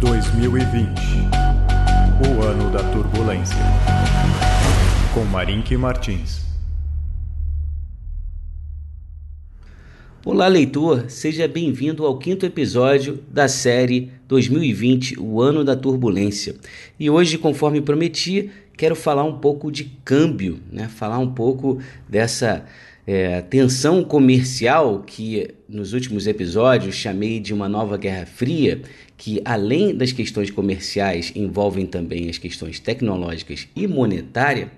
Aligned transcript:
2020 0.00 0.88
O 2.26 2.42
ano 2.42 2.70
da 2.70 2.82
turbulência. 2.90 3.58
Com 5.12 5.24
Marink 5.24 5.76
Martins. 5.76 6.40
Olá, 10.24 10.48
leitor! 10.48 11.10
Seja 11.10 11.46
bem-vindo 11.46 12.06
ao 12.06 12.18
quinto 12.18 12.46
episódio 12.46 13.22
da 13.30 13.46
série 13.46 14.10
2020 14.26 15.20
O 15.20 15.42
ano 15.42 15.62
da 15.62 15.76
turbulência. 15.76 16.56
E 16.98 17.10
hoje, 17.10 17.36
conforme 17.36 17.82
prometi, 17.82 18.50
quero 18.78 18.96
falar 18.96 19.24
um 19.24 19.38
pouco 19.38 19.70
de 19.70 19.84
câmbio, 20.02 20.60
né? 20.72 20.88
falar 20.88 21.18
um 21.18 21.30
pouco 21.30 21.78
dessa 22.08 22.64
é, 23.06 23.40
tensão 23.42 24.04
comercial 24.04 25.02
que 25.06 25.48
nos 25.68 25.92
últimos 25.92 26.26
episódios 26.26 26.94
chamei 26.94 27.40
de 27.40 27.52
uma 27.52 27.68
nova 27.68 27.96
Guerra 27.96 28.24
Fria, 28.24 28.82
que 29.20 29.38
além 29.44 29.94
das 29.94 30.12
questões 30.12 30.50
comerciais 30.50 31.30
envolvem 31.36 31.84
também 31.84 32.30
as 32.30 32.38
questões 32.38 32.80
tecnológicas 32.80 33.68
e 33.76 33.86
monetária. 33.86 34.72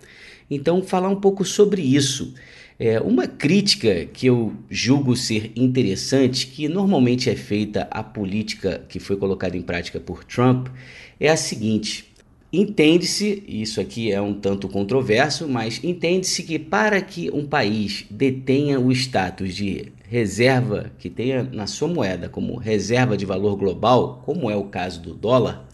Então, 0.51 0.83
falar 0.83 1.09
um 1.09 1.21
pouco 1.21 1.45
sobre 1.45 1.81
isso. 1.81 2.35
É, 2.77 3.01
uma 3.01 3.29
crítica 3.29 4.05
que 4.07 4.27
eu 4.27 4.53
julgo 4.69 5.15
ser 5.15 5.53
interessante, 5.55 6.49
que 6.49 6.67
normalmente 6.67 7.31
é 7.31 7.37
feita 7.37 7.87
à 7.89 8.03
política 8.03 8.85
que 8.89 8.99
foi 8.99 9.17
colocada 9.17 9.57
em 9.57 9.63
prática 9.63 10.01
por 10.01 10.25
Trump, 10.25 10.67
é 11.21 11.29
a 11.29 11.37
seguinte: 11.37 12.13
Entende-se, 12.53 13.45
isso 13.47 13.81
aqui 13.81 14.11
é 14.11 14.21
um 14.21 14.35
tanto 14.35 14.69
controverso, 14.69 15.49
mas 15.49 15.79
entende-se 15.85 16.43
que 16.43 16.59
para 16.59 17.01
que 17.01 17.31
um 17.31 17.47
país 17.47 18.05
detenha 18.11 18.81
o 18.81 18.91
status 18.91 19.55
de 19.55 19.93
reserva, 20.13 20.93
que 20.99 21.09
tenha 21.09 21.43
na 21.43 21.67
sua 21.67 21.89
moeda 21.89 22.29
como 22.29 22.59
reserva 22.59 23.17
de 23.17 23.25
valor 23.25 23.57
global, 23.57 24.23
como 24.27 24.51
é 24.51 24.55
o 24.55 24.65
caso 24.65 25.01
do 25.01 25.15
dólar, 25.15 25.67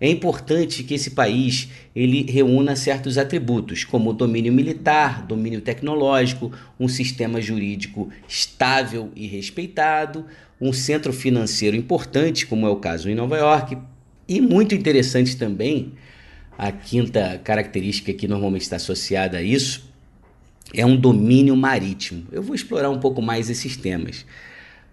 é 0.00 0.10
importante 0.10 0.82
que 0.82 0.94
esse 0.94 1.12
país 1.12 1.68
ele 1.94 2.28
reúna 2.28 2.74
certos 2.74 3.16
atributos, 3.16 3.84
como 3.84 4.12
domínio 4.12 4.52
militar, 4.52 5.24
domínio 5.24 5.60
tecnológico, 5.60 6.50
um 6.78 6.88
sistema 6.88 7.40
jurídico 7.40 8.08
estável 8.26 9.12
e 9.14 9.28
respeitado, 9.28 10.26
um 10.60 10.72
centro 10.72 11.12
financeiro 11.12 11.76
importante, 11.76 12.46
como 12.46 12.66
é 12.66 12.70
o 12.70 12.76
caso 12.76 13.08
em 13.08 13.14
Nova 13.14 13.38
York, 13.38 13.78
e 14.28 14.40
muito 14.40 14.74
interessante 14.74 15.36
também 15.36 15.92
a 16.58 16.72
quinta 16.72 17.40
característica 17.44 18.12
que 18.12 18.26
normalmente 18.26 18.62
está 18.62 18.74
associada 18.74 19.38
a 19.38 19.42
isso 19.42 19.88
é 20.74 20.84
um 20.84 20.96
domínio 20.96 21.56
marítimo. 21.56 22.26
Eu 22.30 22.42
vou 22.42 22.54
explorar 22.54 22.90
um 22.90 22.98
pouco 22.98 23.22
mais 23.22 23.48
esses 23.48 23.76
temas. 23.76 24.24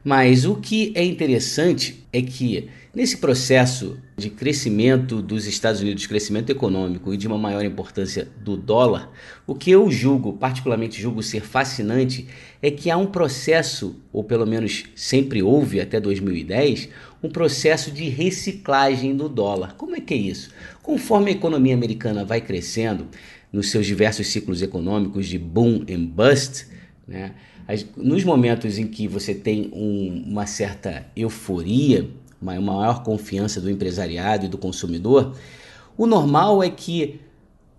Mas 0.03 0.45
o 0.45 0.55
que 0.55 0.93
é 0.95 1.03
interessante 1.03 2.05
é 2.13 2.21
que 2.21 2.69
nesse 2.93 3.17
processo 3.17 3.97
de 4.15 4.29
crescimento 4.29 5.19
dos 5.19 5.47
Estados 5.47 5.81
Unidos, 5.81 6.05
crescimento 6.05 6.51
econômico 6.51 7.11
e 7.11 7.17
de 7.17 7.27
uma 7.27 7.39
maior 7.39 7.65
importância 7.65 8.27
do 8.39 8.55
dólar, 8.55 9.11
o 9.47 9.55
que 9.55 9.71
eu 9.71 9.89
julgo, 9.89 10.33
particularmente 10.33 11.01
julgo 11.01 11.23
ser 11.23 11.41
fascinante, 11.41 12.27
é 12.61 12.69
que 12.69 12.91
há 12.91 12.97
um 12.97 13.07
processo, 13.07 13.95
ou 14.13 14.23
pelo 14.23 14.45
menos 14.45 14.83
sempre 14.95 15.41
houve 15.41 15.81
até 15.81 15.99
2010, 15.99 16.87
um 17.23 17.29
processo 17.29 17.89
de 17.89 18.07
reciclagem 18.07 19.15
do 19.15 19.27
dólar. 19.27 19.73
Como 19.73 19.95
é 19.95 19.99
que 19.99 20.13
é 20.13 20.17
isso? 20.17 20.51
Conforme 20.83 21.31
a 21.31 21.33
economia 21.33 21.73
americana 21.73 22.23
vai 22.23 22.41
crescendo, 22.41 23.07
nos 23.55 23.71
seus 23.71 23.85
diversos 23.85 24.27
ciclos 24.27 24.61
econômicos 24.61 25.27
de 25.27 25.39
boom 25.39 25.85
and 25.89 26.07
bust, 26.07 26.67
né? 27.07 27.31
nos 27.95 28.21
momentos 28.25 28.77
em 28.77 28.85
que 28.85 29.07
você 29.07 29.33
tem 29.33 29.71
um, 29.73 30.25
uma 30.27 30.45
certa 30.45 31.07
euforia, 31.15 32.09
uma 32.41 32.59
maior 32.59 33.01
confiança 33.01 33.61
do 33.61 33.71
empresariado 33.71 34.45
e 34.45 34.49
do 34.49 34.57
consumidor, 34.57 35.37
o 35.97 36.05
normal 36.05 36.61
é 36.61 36.69
que 36.69 37.21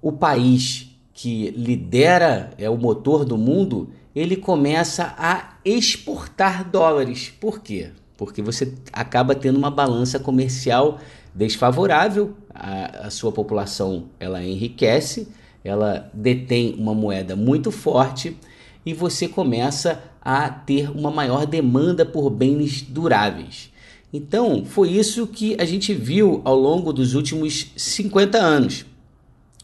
o 0.00 0.10
país 0.10 0.88
que 1.12 1.50
lidera, 1.50 2.50
é 2.56 2.70
o 2.70 2.77
motor 2.78 3.26
do 3.26 3.37
mundo, 3.37 3.91
ele 4.14 4.37
começa 4.37 5.14
a 5.19 5.58
exportar 5.62 6.70
dólares. 6.70 7.32
Por 7.38 7.60
quê? 7.60 7.91
Porque 8.16 8.41
você 8.41 8.72
acaba 8.93 9.34
tendo 9.34 9.58
uma 9.58 9.70
balança 9.70 10.19
comercial 10.19 10.98
desfavorável, 11.34 12.34
a, 12.54 13.06
a 13.06 13.10
sua 13.10 13.31
população 13.31 14.06
ela 14.19 14.43
enriquece, 14.43 15.28
ela 15.66 16.10
detém 16.15 16.75
uma 16.78 16.94
moeda 16.94 17.34
muito 17.34 17.71
forte 17.71 18.37
e 18.84 18.94
você 18.94 19.27
começa 19.27 20.03
a 20.21 20.49
ter 20.49 20.91
uma 20.91 21.10
maior 21.10 21.47
demanda 21.47 22.04
por 22.04 22.31
bens 22.31 22.82
duráveis. 22.82 23.71
Então, 24.12 24.65
foi 24.65 24.91
isso 24.91 25.26
que 25.26 25.56
a 25.60 25.65
gente 25.65 25.93
viu 25.93 26.41
ao 26.44 26.56
longo 26.56 26.93
dos 26.93 27.15
últimos 27.15 27.72
50 27.76 28.38
anos. 28.38 28.87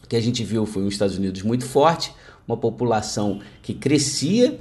O 0.03 0.07
que 0.07 0.15
a 0.15 0.21
gente 0.21 0.43
viu 0.43 0.65
foi 0.65 0.83
os 0.83 0.93
Estados 0.93 1.17
Unidos 1.17 1.41
muito 1.41 1.65
forte, 1.65 2.13
uma 2.47 2.57
população 2.57 3.39
que 3.61 3.73
crescia, 3.73 4.59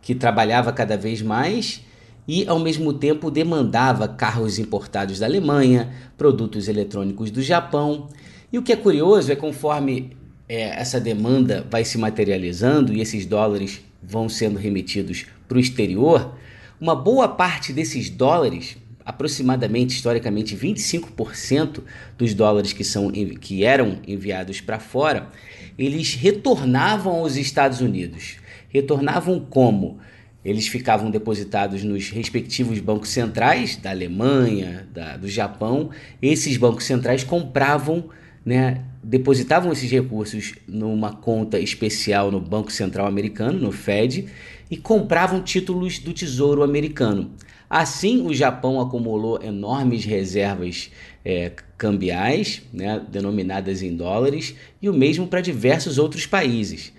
que 0.00 0.14
trabalhava 0.14 0.72
cada 0.72 0.96
vez 0.96 1.22
mais 1.22 1.80
e, 2.28 2.46
ao 2.46 2.58
mesmo 2.58 2.92
tempo, 2.92 3.30
demandava 3.30 4.06
carros 4.06 4.58
importados 4.58 5.18
da 5.18 5.26
Alemanha, 5.26 5.92
produtos 6.16 6.68
eletrônicos 6.68 7.30
do 7.30 7.42
Japão. 7.42 8.08
E 8.52 8.58
o 8.58 8.62
que 8.62 8.72
é 8.72 8.76
curioso 8.76 9.32
é 9.32 9.36
conforme 9.36 10.16
é, 10.52 10.78
essa 10.78 11.00
demanda 11.00 11.66
vai 11.70 11.82
se 11.82 11.96
materializando 11.96 12.92
e 12.92 13.00
esses 13.00 13.24
dólares 13.24 13.80
vão 14.02 14.28
sendo 14.28 14.58
remetidos 14.58 15.24
para 15.48 15.56
o 15.56 15.60
exterior, 15.60 16.36
uma 16.78 16.94
boa 16.94 17.26
parte 17.26 17.72
desses 17.72 18.10
dólares, 18.10 18.76
aproximadamente 19.02 19.94
historicamente 19.94 20.54
25% 20.54 21.80
dos 22.18 22.34
dólares 22.34 22.74
que, 22.74 22.84
são, 22.84 23.10
que 23.10 23.64
eram 23.64 24.00
enviados 24.06 24.60
para 24.60 24.78
fora, 24.78 25.30
eles 25.78 26.14
retornavam 26.14 27.14
aos 27.14 27.36
Estados 27.36 27.80
Unidos. 27.80 28.36
Retornavam 28.68 29.40
como? 29.40 30.00
Eles 30.44 30.68
ficavam 30.68 31.10
depositados 31.10 31.82
nos 31.82 32.10
respectivos 32.10 32.78
bancos 32.78 33.08
centrais 33.08 33.76
da 33.76 33.88
Alemanha, 33.88 34.86
da, 34.92 35.16
do 35.16 35.28
Japão. 35.28 35.90
Esses 36.20 36.58
bancos 36.58 36.84
centrais 36.84 37.24
compravam 37.24 38.10
né, 38.44 38.82
depositavam 39.02 39.72
esses 39.72 39.90
recursos 39.90 40.54
numa 40.66 41.12
conta 41.12 41.58
especial 41.58 42.30
no 42.30 42.40
Banco 42.40 42.70
Central 42.70 43.06
Americano, 43.06 43.58
no 43.58 43.72
Fed, 43.72 44.28
e 44.70 44.76
compravam 44.76 45.42
títulos 45.42 45.98
do 45.98 46.12
Tesouro 46.12 46.62
Americano. 46.62 47.32
Assim, 47.68 48.26
o 48.26 48.34
Japão 48.34 48.80
acumulou 48.80 49.42
enormes 49.42 50.04
reservas 50.04 50.90
é, 51.24 51.50
cambiais, 51.76 52.62
né, 52.72 53.02
denominadas 53.08 53.82
em 53.82 53.96
dólares, 53.96 54.54
e 54.80 54.88
o 54.88 54.94
mesmo 54.94 55.26
para 55.26 55.40
diversos 55.40 55.98
outros 55.98 56.26
países. 56.26 56.92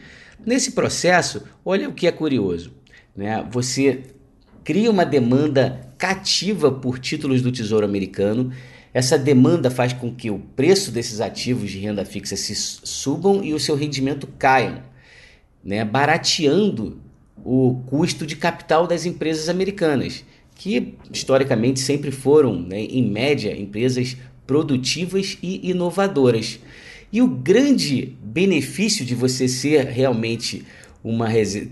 Nesse 0.46 0.72
processo, 0.72 1.44
olha 1.64 1.88
o 1.88 1.94
que 1.94 2.08
é 2.08 2.12
curioso: 2.12 2.74
né, 3.16 3.46
você 3.50 4.02
cria 4.64 4.90
uma 4.90 5.06
demanda 5.06 5.94
cativa 5.98 6.72
por 6.72 7.00
títulos 7.00 7.42
do 7.42 7.52
Tesouro 7.52 7.86
Americano 7.86 8.52
essa 8.94 9.18
demanda 9.18 9.72
faz 9.72 9.92
com 9.92 10.14
que 10.14 10.30
o 10.30 10.40
preço 10.56 10.92
desses 10.92 11.20
ativos 11.20 11.72
de 11.72 11.80
renda 11.80 12.06
fixa 12.06 12.36
se 12.36 12.54
subam 12.56 13.44
e 13.44 13.54
o 13.54 13.60
seu 13.60 13.76
rendimento 13.76 14.28
caia, 14.38 14.84
né? 15.64 15.84
barateando 15.84 17.02
o 17.44 17.82
custo 17.88 18.26
de 18.26 18.36
capital 18.36 18.86
das 18.86 19.06
empresas 19.06 19.50
americanas, 19.50 20.24
que 20.56 20.96
historicamente 21.12 21.80
sempre 21.80 22.12
foram, 22.12 22.62
né, 22.62 22.82
em 22.82 23.04
média, 23.10 23.60
empresas 23.60 24.16
produtivas 24.46 25.38
e 25.42 25.70
inovadoras. 25.70 26.60
E 27.12 27.22
o 27.22 27.28
grande 27.28 28.16
benefício 28.24 29.06
de 29.06 29.14
você 29.14 29.48
ser 29.48 29.86
realmente 29.86 30.66
uma 31.04 31.28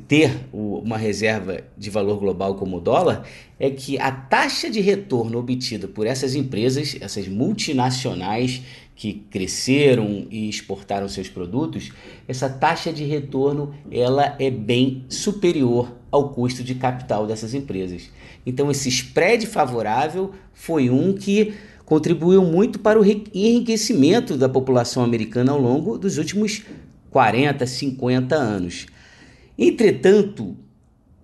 ter 0.07 0.31
uma 0.51 0.97
reserva 0.97 1.61
de 1.77 1.89
valor 1.89 2.19
global 2.19 2.55
como 2.55 2.77
o 2.77 2.81
dólar 2.81 3.25
é 3.57 3.69
que 3.69 3.97
a 3.97 4.11
taxa 4.11 4.69
de 4.69 4.81
retorno 4.81 5.39
obtida 5.39 5.87
por 5.87 6.05
essas 6.05 6.35
empresas, 6.35 6.97
essas 6.99 7.27
multinacionais 7.27 8.61
que 8.93 9.13
cresceram 9.31 10.27
e 10.29 10.49
exportaram 10.49 11.07
seus 11.07 11.29
produtos, 11.29 11.91
essa 12.27 12.49
taxa 12.49 12.91
de 12.91 13.05
retorno 13.05 13.73
ela 13.89 14.35
é 14.37 14.51
bem 14.51 15.05
superior 15.07 15.95
ao 16.11 16.29
custo 16.29 16.63
de 16.63 16.75
capital 16.75 17.25
dessas 17.25 17.53
empresas. 17.53 18.09
Então 18.45 18.69
esse 18.69 18.89
spread 18.89 19.47
favorável 19.47 20.31
foi 20.53 20.89
um 20.89 21.13
que 21.13 21.53
contribuiu 21.85 22.43
muito 22.43 22.79
para 22.79 22.99
o 22.99 23.05
enriquecimento 23.05 24.37
da 24.37 24.49
população 24.49 25.03
americana 25.03 25.51
ao 25.51 25.59
longo 25.59 25.97
dos 25.97 26.17
últimos 26.17 26.63
40, 27.09 27.65
50 27.65 28.35
anos. 28.35 28.87
Entretanto, 29.63 30.57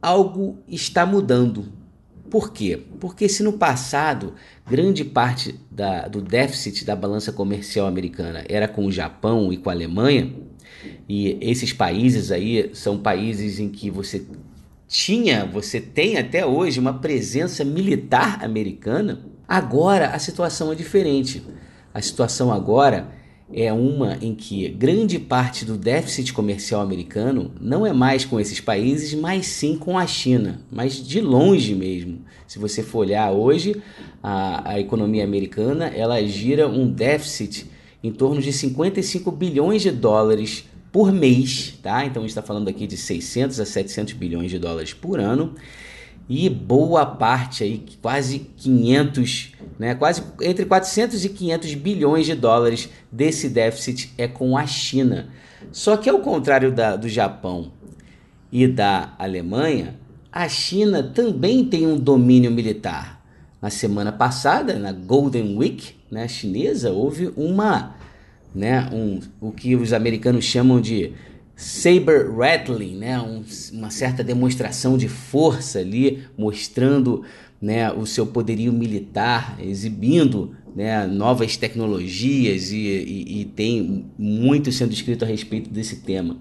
algo 0.01 0.59
está 0.67 1.05
mudando. 1.05 1.73
Por 2.29 2.53
quê? 2.53 2.79
Porque 2.99 3.27
se 3.27 3.41
no 3.41 3.53
passado 3.53 4.35
grande 4.69 5.03
parte 5.03 5.59
da, 5.71 6.07
do 6.07 6.21
déficit 6.21 6.85
da 6.85 6.95
balança 6.95 7.31
comercial 7.31 7.87
americana 7.87 8.43
era 8.47 8.67
com 8.67 8.85
o 8.85 8.91
Japão 8.91 9.51
e 9.51 9.57
com 9.57 9.69
a 9.69 9.73
Alemanha, 9.73 10.35
e 11.09 11.37
esses 11.41 11.73
países 11.73 12.31
aí 12.31 12.69
são 12.73 12.99
países 12.99 13.59
em 13.59 13.69
que 13.69 13.89
você 13.89 14.23
tinha, 14.87 15.45
você 15.45 15.81
tem 15.81 16.17
até 16.17 16.45
hoje 16.45 16.79
uma 16.79 16.93
presença 16.93 17.63
militar 17.63 18.43
americana, 18.43 19.25
Agora 19.47 20.09
a 20.09 20.19
situação 20.19 20.73
é 20.73 20.75
diferente. 20.75 21.41
A 21.93 22.01
situação 22.01 22.51
agora 22.51 23.07
é 23.53 23.71
uma 23.71 24.17
em 24.21 24.35
que 24.35 24.67
grande 24.69 25.17
parte 25.17 25.63
do 25.63 25.77
déficit 25.77 26.33
comercial 26.33 26.81
americano 26.81 27.51
não 27.59 27.85
é 27.85 27.93
mais 27.93 28.25
com 28.25 28.39
esses 28.39 28.59
países, 28.59 29.13
mas 29.13 29.47
sim 29.47 29.77
com 29.77 29.97
a 29.97 30.05
China, 30.05 30.61
mas 30.71 30.95
de 30.95 31.21
longe 31.21 31.73
mesmo. 31.73 32.19
Se 32.45 32.59
você 32.59 32.83
for 32.83 32.99
olhar 32.99 33.31
hoje, 33.31 33.81
a, 34.21 34.71
a 34.71 34.79
economia 34.79 35.23
americana 35.23 35.87
ela 35.87 36.21
gira 36.25 36.67
um 36.67 36.91
déficit 36.91 37.65
em 38.03 38.11
torno 38.11 38.41
de 38.41 38.51
55 38.51 39.31
bilhões 39.31 39.81
de 39.81 39.91
dólares 39.91 40.65
por 40.91 41.11
mês, 41.11 41.77
tá? 41.81 42.05
Então 42.05 42.25
está 42.25 42.41
falando 42.41 42.67
aqui 42.67 42.87
de 42.87 42.97
600 42.97 43.59
a 43.59 43.65
700 43.65 44.13
bilhões 44.13 44.51
de 44.51 44.59
dólares 44.59 44.93
por 44.93 45.19
ano 45.19 45.53
e 46.29 46.49
boa 46.49 47.05
parte 47.05 47.63
aí, 47.63 47.83
quase 48.01 48.39
500, 48.57 49.53
né, 49.79 49.95
quase 49.95 50.23
entre 50.41 50.65
400 50.65 51.23
e 51.23 51.29
500 51.29 51.73
bilhões 51.75 52.25
de 52.25 52.35
dólares 52.35 52.89
desse 53.11 53.47
déficit 53.47 54.13
é 54.17 54.27
com 54.27 54.57
a 54.57 54.65
China. 54.65 55.29
Só 55.71 55.95
que 55.95 56.09
ao 56.09 56.19
contrário 56.19 56.71
da, 56.71 56.95
do 56.95 57.07
Japão 57.07 57.71
e 58.51 58.67
da 58.67 59.13
Alemanha, 59.17 59.95
a 60.31 60.49
China 60.49 61.01
também 61.01 61.65
tem 61.65 61.87
um 61.87 61.97
domínio 61.97 62.51
militar. 62.51 63.17
Na 63.61 63.69
semana 63.69 64.11
passada, 64.11 64.77
na 64.77 64.91
Golden 64.91 65.57
Week 65.57 65.95
né, 66.11 66.27
chinesa, 66.27 66.91
houve 66.91 67.31
uma, 67.35 67.95
né, 68.53 68.89
um, 68.93 69.19
o 69.41 69.51
que 69.51 69.75
os 69.75 69.93
americanos 69.93 70.45
chamam 70.45 70.79
de 70.79 71.13
saber 71.57 72.29
rattling, 72.29 72.95
né? 72.95 73.19
Um, 73.19 73.43
uma 73.73 73.89
certa 73.89 74.23
demonstração 74.23 74.95
de 74.95 75.09
força 75.09 75.79
ali, 75.79 76.23
mostrando 76.37 77.23
né, 77.59 77.91
o 77.91 78.05
seu 78.05 78.27
poderio 78.27 78.71
militar, 78.71 79.57
exibindo 79.59 80.55
né, 80.75 81.07
novas 81.07 81.57
tecnologias 81.57 82.71
e, 82.71 82.77
e, 82.77 83.41
e, 83.41 83.45
tem 83.45 84.05
muito 84.15 84.71
sendo 84.71 84.93
escrito 84.93 85.25
a 85.25 85.27
respeito 85.27 85.71
desse 85.71 85.97
tema. 86.01 86.37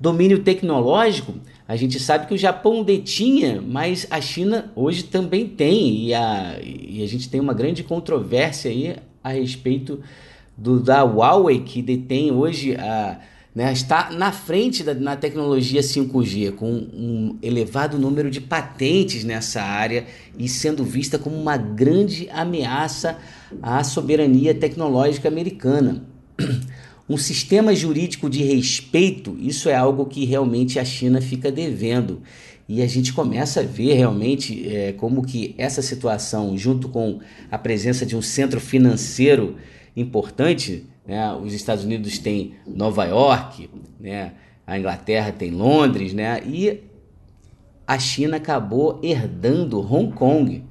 Domínio 0.00 0.42
tecnológico, 0.42 1.34
a 1.68 1.76
gente 1.76 2.00
sabe 2.00 2.26
que 2.26 2.34
o 2.34 2.38
Japão 2.38 2.82
detinha, 2.82 3.62
mas 3.62 4.04
a 4.10 4.20
China 4.20 4.72
hoje 4.74 5.04
também 5.04 5.46
tem, 5.46 6.06
e 6.06 6.14
a, 6.14 6.58
e 6.60 7.02
a 7.04 7.06
gente 7.06 7.30
tem 7.30 7.40
uma 7.40 7.54
grande 7.54 7.84
controvérsia 7.84 8.68
aí 8.68 8.96
a 9.22 9.30
respeito 9.30 10.00
do, 10.56 10.80
da 10.80 11.04
Huawei, 11.04 11.60
que 11.60 11.80
detém 11.80 12.32
hoje 12.32 12.74
a 12.74 13.20
né, 13.56 13.72
está 13.72 14.10
na 14.10 14.30
frente 14.32 14.84
da, 14.84 14.92
na 14.92 15.16
tecnologia 15.16 15.80
5G, 15.80 16.52
com 16.52 16.70
um 16.70 17.38
elevado 17.40 17.98
número 17.98 18.30
de 18.30 18.38
patentes 18.38 19.24
nessa 19.24 19.62
área 19.62 20.04
e 20.38 20.46
sendo 20.46 20.84
vista 20.84 21.18
como 21.18 21.34
uma 21.34 21.56
grande 21.56 22.28
ameaça 22.28 23.16
à 23.62 23.82
soberania 23.82 24.54
tecnológica 24.54 25.26
americana. 25.26 26.04
Um 27.08 27.16
sistema 27.16 27.72
jurídico 27.72 28.28
de 28.28 28.42
respeito, 28.42 29.36
isso 29.38 29.68
é 29.68 29.76
algo 29.76 30.06
que 30.06 30.24
realmente 30.24 30.80
a 30.80 30.84
China 30.84 31.20
fica 31.20 31.52
devendo. 31.52 32.20
E 32.68 32.82
a 32.82 32.86
gente 32.88 33.12
começa 33.12 33.60
a 33.60 33.62
ver 33.62 33.94
realmente 33.94 34.68
é, 34.68 34.92
como 34.92 35.24
que 35.24 35.54
essa 35.56 35.80
situação, 35.82 36.58
junto 36.58 36.88
com 36.88 37.20
a 37.48 37.56
presença 37.56 38.04
de 38.04 38.16
um 38.16 38.22
centro 38.22 38.58
financeiro 38.58 39.54
importante, 39.96 40.84
né? 41.06 41.32
Os 41.34 41.52
Estados 41.52 41.84
Unidos 41.84 42.18
têm 42.18 42.54
Nova 42.66 43.04
York, 43.04 43.70
né? 44.00 44.32
a 44.66 44.78
Inglaterra 44.78 45.32
tem 45.32 45.50
Londres, 45.50 46.12
né? 46.12 46.42
e 46.44 46.80
a 47.86 47.98
China 47.98 48.38
acabou 48.38 48.98
herdando 49.02 49.80
Hong 49.80 50.12
Kong. 50.12 50.64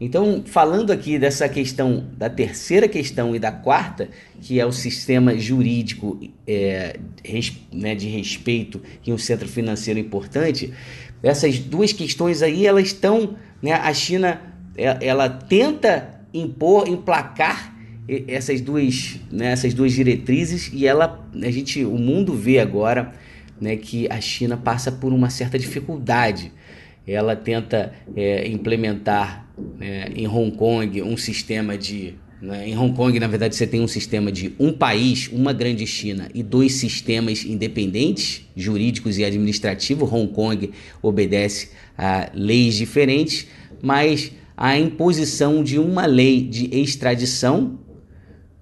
Então, 0.00 0.42
falando 0.44 0.90
aqui 0.90 1.16
dessa 1.16 1.48
questão, 1.48 2.08
da 2.16 2.28
terceira 2.28 2.88
questão 2.88 3.36
e 3.36 3.38
da 3.38 3.52
quarta, 3.52 4.08
que 4.40 4.58
é 4.58 4.66
o 4.66 4.72
sistema 4.72 5.38
jurídico 5.38 6.18
é, 6.44 6.98
né, 7.72 7.94
de 7.94 8.08
respeito 8.08 8.82
e 9.06 9.12
um 9.12 9.18
centro 9.18 9.46
financeiro 9.46 10.00
importante, 10.00 10.72
essas 11.22 11.60
duas 11.60 11.92
questões 11.92 12.42
aí, 12.42 12.66
elas 12.66 12.86
estão, 12.86 13.36
né, 13.62 13.74
a 13.74 13.94
China, 13.94 14.40
ela, 14.76 14.98
ela 15.00 15.28
tenta 15.28 16.20
impor, 16.34 16.88
emplacar 16.88 17.71
essas 18.28 18.60
duas, 18.60 19.18
né, 19.30 19.52
essas 19.52 19.74
duas 19.74 19.92
diretrizes 19.92 20.70
e 20.72 20.86
ela, 20.86 21.24
a 21.34 21.50
gente, 21.50 21.84
o 21.84 21.96
mundo 21.96 22.34
vê 22.34 22.58
agora, 22.58 23.12
né, 23.60 23.76
que 23.76 24.06
a 24.10 24.20
China 24.20 24.56
passa 24.56 24.90
por 24.90 25.12
uma 25.12 25.30
certa 25.30 25.58
dificuldade. 25.58 26.52
Ela 27.06 27.34
tenta 27.34 27.92
é, 28.14 28.46
implementar 28.48 29.46
né, 29.78 30.08
em 30.14 30.26
Hong 30.26 30.56
Kong 30.56 31.02
um 31.02 31.16
sistema 31.16 31.76
de 31.76 32.14
né, 32.42 32.68
em 32.68 32.76
Hong 32.76 32.92
Kong, 32.92 33.20
na 33.20 33.28
verdade, 33.28 33.54
você 33.54 33.68
tem 33.68 33.80
um 33.80 33.86
sistema 33.86 34.32
de 34.32 34.52
um 34.58 34.72
país, 34.72 35.28
uma 35.32 35.52
grande 35.52 35.86
China 35.86 36.28
e 36.34 36.42
dois 36.42 36.72
sistemas 36.72 37.44
independentes, 37.44 38.42
jurídicos 38.56 39.16
e 39.16 39.24
administrativos. 39.24 40.12
Hong 40.12 40.32
Kong 40.32 40.72
obedece 41.00 41.70
a 41.96 42.30
leis 42.34 42.74
diferentes, 42.74 43.46
mas 43.80 44.32
a 44.56 44.76
imposição 44.76 45.62
de 45.62 45.78
uma 45.78 46.04
lei 46.04 46.42
de 46.42 46.66
extradição 46.76 47.78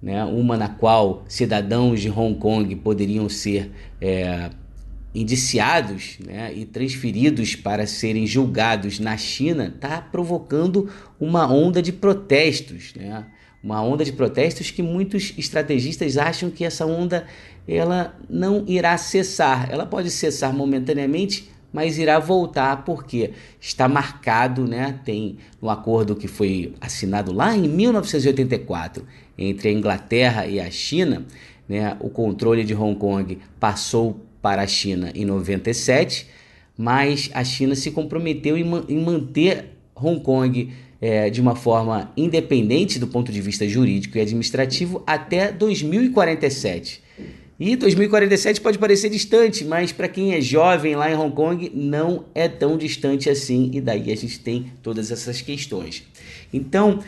né, 0.01 0.23
uma 0.23 0.57
na 0.57 0.67
qual 0.67 1.23
cidadãos 1.27 2.01
de 2.01 2.09
Hong 2.09 2.35
Kong 2.39 2.75
poderiam 2.77 3.29
ser 3.29 3.71
é, 4.01 4.49
indiciados 5.13 6.17
né, 6.25 6.53
e 6.53 6.65
transferidos 6.65 7.55
para 7.55 7.85
serem 7.85 8.25
julgados 8.25 8.99
na 8.99 9.17
China, 9.17 9.71
está 9.73 10.01
provocando 10.01 10.89
uma 11.19 11.51
onda 11.51 11.81
de 11.81 11.91
protestos. 11.91 12.93
Né? 12.95 13.25
Uma 13.63 13.81
onda 13.81 14.03
de 14.03 14.11
protestos 14.11 14.71
que 14.71 14.81
muitos 14.81 15.33
estrategistas 15.37 16.17
acham 16.17 16.49
que 16.49 16.65
essa 16.65 16.85
onda 16.85 17.27
ela 17.67 18.17
não 18.29 18.63
irá 18.67 18.97
cessar. 18.97 19.69
Ela 19.71 19.85
pode 19.85 20.09
cessar 20.09 20.51
momentaneamente, 20.51 21.51
mas 21.71 21.99
irá 21.99 22.17
voltar 22.17 22.83
porque 22.83 23.31
está 23.59 23.87
marcado, 23.87 24.65
né? 24.67 24.99
Tem 25.05 25.37
um 25.61 25.69
acordo 25.69 26.15
que 26.15 26.27
foi 26.27 26.73
assinado 26.81 27.31
lá 27.31 27.55
em 27.55 27.67
1984 27.67 29.05
entre 29.41 29.69
a 29.69 29.71
Inglaterra 29.71 30.45
e 30.45 30.59
a 30.59 30.69
China, 30.69 31.25
né? 31.67 31.95
O 31.99 32.09
controle 32.09 32.63
de 32.63 32.73
Hong 32.73 32.97
Kong 32.97 33.37
passou 33.59 34.19
para 34.41 34.61
a 34.61 34.67
China 34.67 35.11
em 35.15 35.25
97, 35.25 36.27
mas 36.77 37.29
a 37.33 37.43
China 37.43 37.75
se 37.75 37.91
comprometeu 37.91 38.57
em, 38.57 38.65
em 38.89 39.03
manter 39.03 39.65
Hong 39.95 40.21
Kong 40.21 40.71
é, 40.99 41.29
de 41.29 41.41
uma 41.41 41.55
forma 41.55 42.11
independente 42.15 42.99
do 42.99 43.07
ponto 43.07 43.31
de 43.31 43.41
vista 43.41 43.67
jurídico 43.67 44.17
e 44.17 44.21
administrativo 44.21 45.03
até 45.05 45.51
2047. 45.51 47.01
E 47.59 47.75
2047 47.75 48.59
pode 48.59 48.79
parecer 48.79 49.09
distante, 49.09 49.63
mas 49.63 49.91
para 49.91 50.07
quem 50.07 50.33
é 50.33 50.41
jovem 50.41 50.95
lá 50.95 51.11
em 51.11 51.15
Hong 51.15 51.35
Kong 51.35 51.71
não 51.73 52.25
é 52.33 52.47
tão 52.47 52.75
distante 52.75 53.29
assim, 53.29 53.69
e 53.71 53.79
daí 53.79 54.11
a 54.11 54.17
gente 54.17 54.39
tem 54.39 54.71
todas 54.81 55.11
essas 55.11 55.41
questões. 55.41 56.03
Então, 56.51 56.99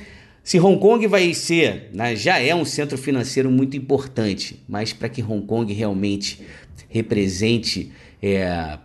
se 0.43 0.59
Hong 0.59 0.77
Kong 0.77 1.07
vai 1.07 1.33
ser, 1.33 1.89
né, 1.93 2.15
já 2.17 2.37
é 2.37 2.53
um 2.53 2.65
centro 2.65 2.97
financeiro 2.97 3.49
muito 3.49 3.77
importante, 3.77 4.61
mas 4.67 4.91
para 4.91 5.07
que 5.07 5.23
Hong 5.23 5.45
Kong 5.45 5.71
realmente 5.73 6.41
represente 6.89 7.91
é, 8.21 8.77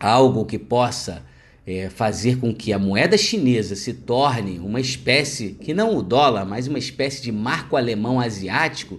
algo 0.00 0.46
que 0.46 0.58
possa 0.58 1.22
é, 1.66 1.90
fazer 1.90 2.38
com 2.38 2.54
que 2.54 2.72
a 2.72 2.78
moeda 2.78 3.18
chinesa 3.18 3.76
se 3.76 3.92
torne 3.92 4.58
uma 4.58 4.80
espécie, 4.80 5.50
que 5.60 5.74
não 5.74 5.94
o 5.94 6.02
dólar, 6.02 6.46
mas 6.46 6.66
uma 6.66 6.78
espécie 6.78 7.22
de 7.22 7.30
marco 7.30 7.76
alemão 7.76 8.18
asiático, 8.18 8.98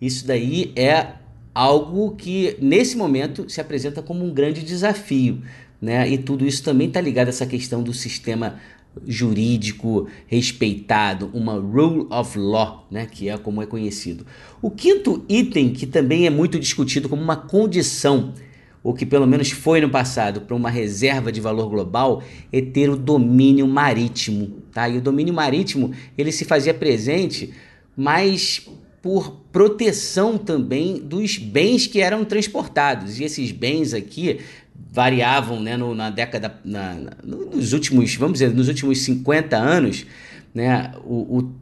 isso 0.00 0.26
daí 0.26 0.72
é 0.76 1.06
algo 1.54 2.14
que 2.16 2.56
nesse 2.60 2.96
momento 2.96 3.48
se 3.48 3.60
apresenta 3.60 4.02
como 4.02 4.24
um 4.24 4.32
grande 4.32 4.62
desafio. 4.62 5.42
Né? 5.80 6.08
E 6.08 6.18
tudo 6.18 6.46
isso 6.46 6.62
também 6.62 6.88
está 6.88 7.00
ligado 7.00 7.28
a 7.28 7.30
essa 7.30 7.46
questão 7.46 7.82
do 7.82 7.92
sistema 7.92 8.60
jurídico 9.06 10.08
respeitado, 10.26 11.30
uma 11.32 11.54
rule 11.54 12.06
of 12.10 12.38
law, 12.38 12.86
né, 12.90 13.06
que 13.06 13.28
é 13.28 13.36
como 13.36 13.62
é 13.62 13.66
conhecido. 13.66 14.26
O 14.62 14.70
quinto 14.70 15.24
item, 15.28 15.72
que 15.72 15.86
também 15.86 16.26
é 16.26 16.30
muito 16.30 16.58
discutido 16.58 17.08
como 17.08 17.22
uma 17.22 17.36
condição, 17.36 18.32
ou 18.82 18.92
que 18.92 19.06
pelo 19.06 19.26
menos 19.26 19.50
foi 19.50 19.80
no 19.80 19.88
passado, 19.88 20.42
para 20.42 20.54
uma 20.54 20.70
reserva 20.70 21.32
de 21.32 21.40
valor 21.40 21.68
global, 21.68 22.22
é 22.52 22.60
ter 22.60 22.90
o 22.90 22.96
domínio 22.96 23.66
marítimo. 23.66 24.62
Tá? 24.72 24.88
E 24.88 24.98
o 24.98 25.00
domínio 25.00 25.32
marítimo 25.32 25.92
ele 26.18 26.30
se 26.30 26.44
fazia 26.44 26.74
presente, 26.74 27.54
mas 27.96 28.68
por 29.04 29.32
proteção 29.52 30.38
também 30.38 30.96
dos 30.96 31.36
bens 31.36 31.86
que 31.86 32.00
eram 32.00 32.24
transportados. 32.24 33.20
E 33.20 33.24
esses 33.24 33.52
bens 33.52 33.92
aqui 33.92 34.40
variavam 34.74 35.60
né, 35.60 35.76
no, 35.76 35.94
na 35.94 36.10
década, 36.10 36.54
na, 36.64 36.96
nos 37.22 37.72
últimos, 37.72 38.14
vamos 38.16 38.34
dizer, 38.34 38.54
nos 38.54 38.68
últimos 38.68 38.98
50 39.00 39.56
anos, 39.56 40.06
né, 40.54 40.92
o, 41.04 41.38
o, 41.38 41.52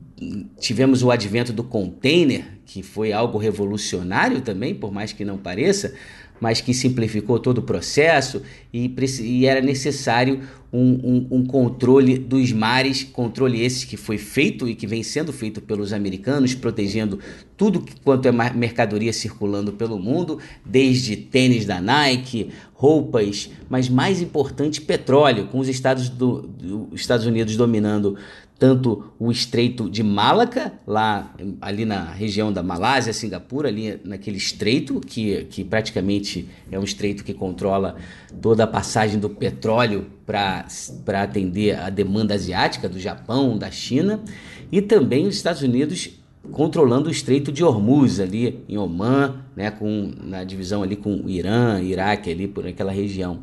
tivemos 0.61 1.03
o 1.03 1.11
advento 1.11 1.53
do 1.53 1.65
container, 1.65 2.45
que 2.67 2.83
foi 2.83 3.13
algo 3.13 3.39
revolucionário 3.39 4.41
também, 4.41 4.75
por 4.75 4.93
mais 4.93 5.13
que 5.13 5.25
não 5.25 5.37
pareça, 5.37 5.95
mas 6.43 6.61
que 6.61 6.75
simplificou 6.75 7.39
todo 7.39 7.59
o 7.59 7.63
processo 7.63 8.43
e, 8.75 8.93
e 9.21 9.47
era 9.47 9.61
necessário 9.61 10.41
um, 10.73 10.81
um, 10.81 11.27
um, 11.37 11.47
controle 11.47 12.19
dos 12.19 12.51
mares, 12.51 13.05
controle 13.05 13.63
esse 13.63 13.87
que 13.87 13.97
foi 13.97 14.19
feito 14.19 14.69
e 14.69 14.75
que 14.75 14.85
vem 14.85 15.05
sendo 15.05 15.33
feito 15.33 15.61
pelos 15.61 15.93
americanos, 15.93 16.53
protegendo 16.53 17.21
tudo 17.57 17.85
quanto 18.03 18.27
é 18.27 18.33
mercadoria 18.33 19.13
circulando 19.13 19.75
pelo 19.75 20.01
mundo, 20.01 20.41
desde 20.67 21.15
tênis 21.15 21.65
da 21.65 21.81
Nike, 21.81 22.51
roupas, 22.75 23.49
mas 23.71 23.89
mais 23.89 24.21
importante, 24.21 24.81
petróleo, 24.81 25.47
com 25.47 25.61
os 25.61 25.69
Estados, 25.69 26.09
do, 26.09 26.43
do 26.43 26.89
Estados 26.93 27.25
Unidos 27.25 27.57
dominando 27.57 28.17
tanto 28.63 29.07
o 29.19 29.33
Estreito 29.33 29.91
de 29.91 30.05
Malaca, 30.05 30.73
lá 30.87 31.35
ali 31.61 31.85
na 31.85 32.05
região 32.05 32.53
da 32.53 32.63
Malásia, 32.63 33.13
Singapura, 33.13 33.69
ali 33.69 34.01
naquele 34.05 34.37
estreito, 34.37 35.01
que, 35.01 35.47
que 35.51 35.65
praticamente 35.65 36.49
é 36.71 36.79
um 36.79 36.85
estreito 36.85 37.25
que 37.25 37.35
controla 37.35 37.97
toda 38.41 38.63
a 38.63 38.67
passagem 38.69 39.19
do 39.19 39.29
petróleo 39.29 40.07
para 40.25 40.65
atender 41.25 41.77
a 41.77 41.91
demanda 41.91 42.35
asiática 42.35 42.89
do 42.89 43.01
Japão, 43.01 43.59
da 43.59 43.69
China, 43.69 44.21
e 44.71 44.81
também 44.81 45.27
os 45.27 45.35
Estados 45.35 45.63
Unidos 45.63 46.11
controlando 46.53 47.09
o 47.09 47.11
Estreito 47.11 47.51
de 47.51 47.65
Hormuz 47.65 48.21
ali 48.21 48.63
em 48.69 48.79
Oman, 48.79 49.43
né, 49.57 49.73
com 49.73 50.13
na 50.23 50.45
divisão 50.45 50.85
ali 50.85 50.95
com 50.95 51.17
o 51.17 51.29
Irã, 51.29 51.83
Iraque 51.83 52.31
ali 52.31 52.47
por 52.47 52.65
aquela 52.65 52.93
região. 52.93 53.41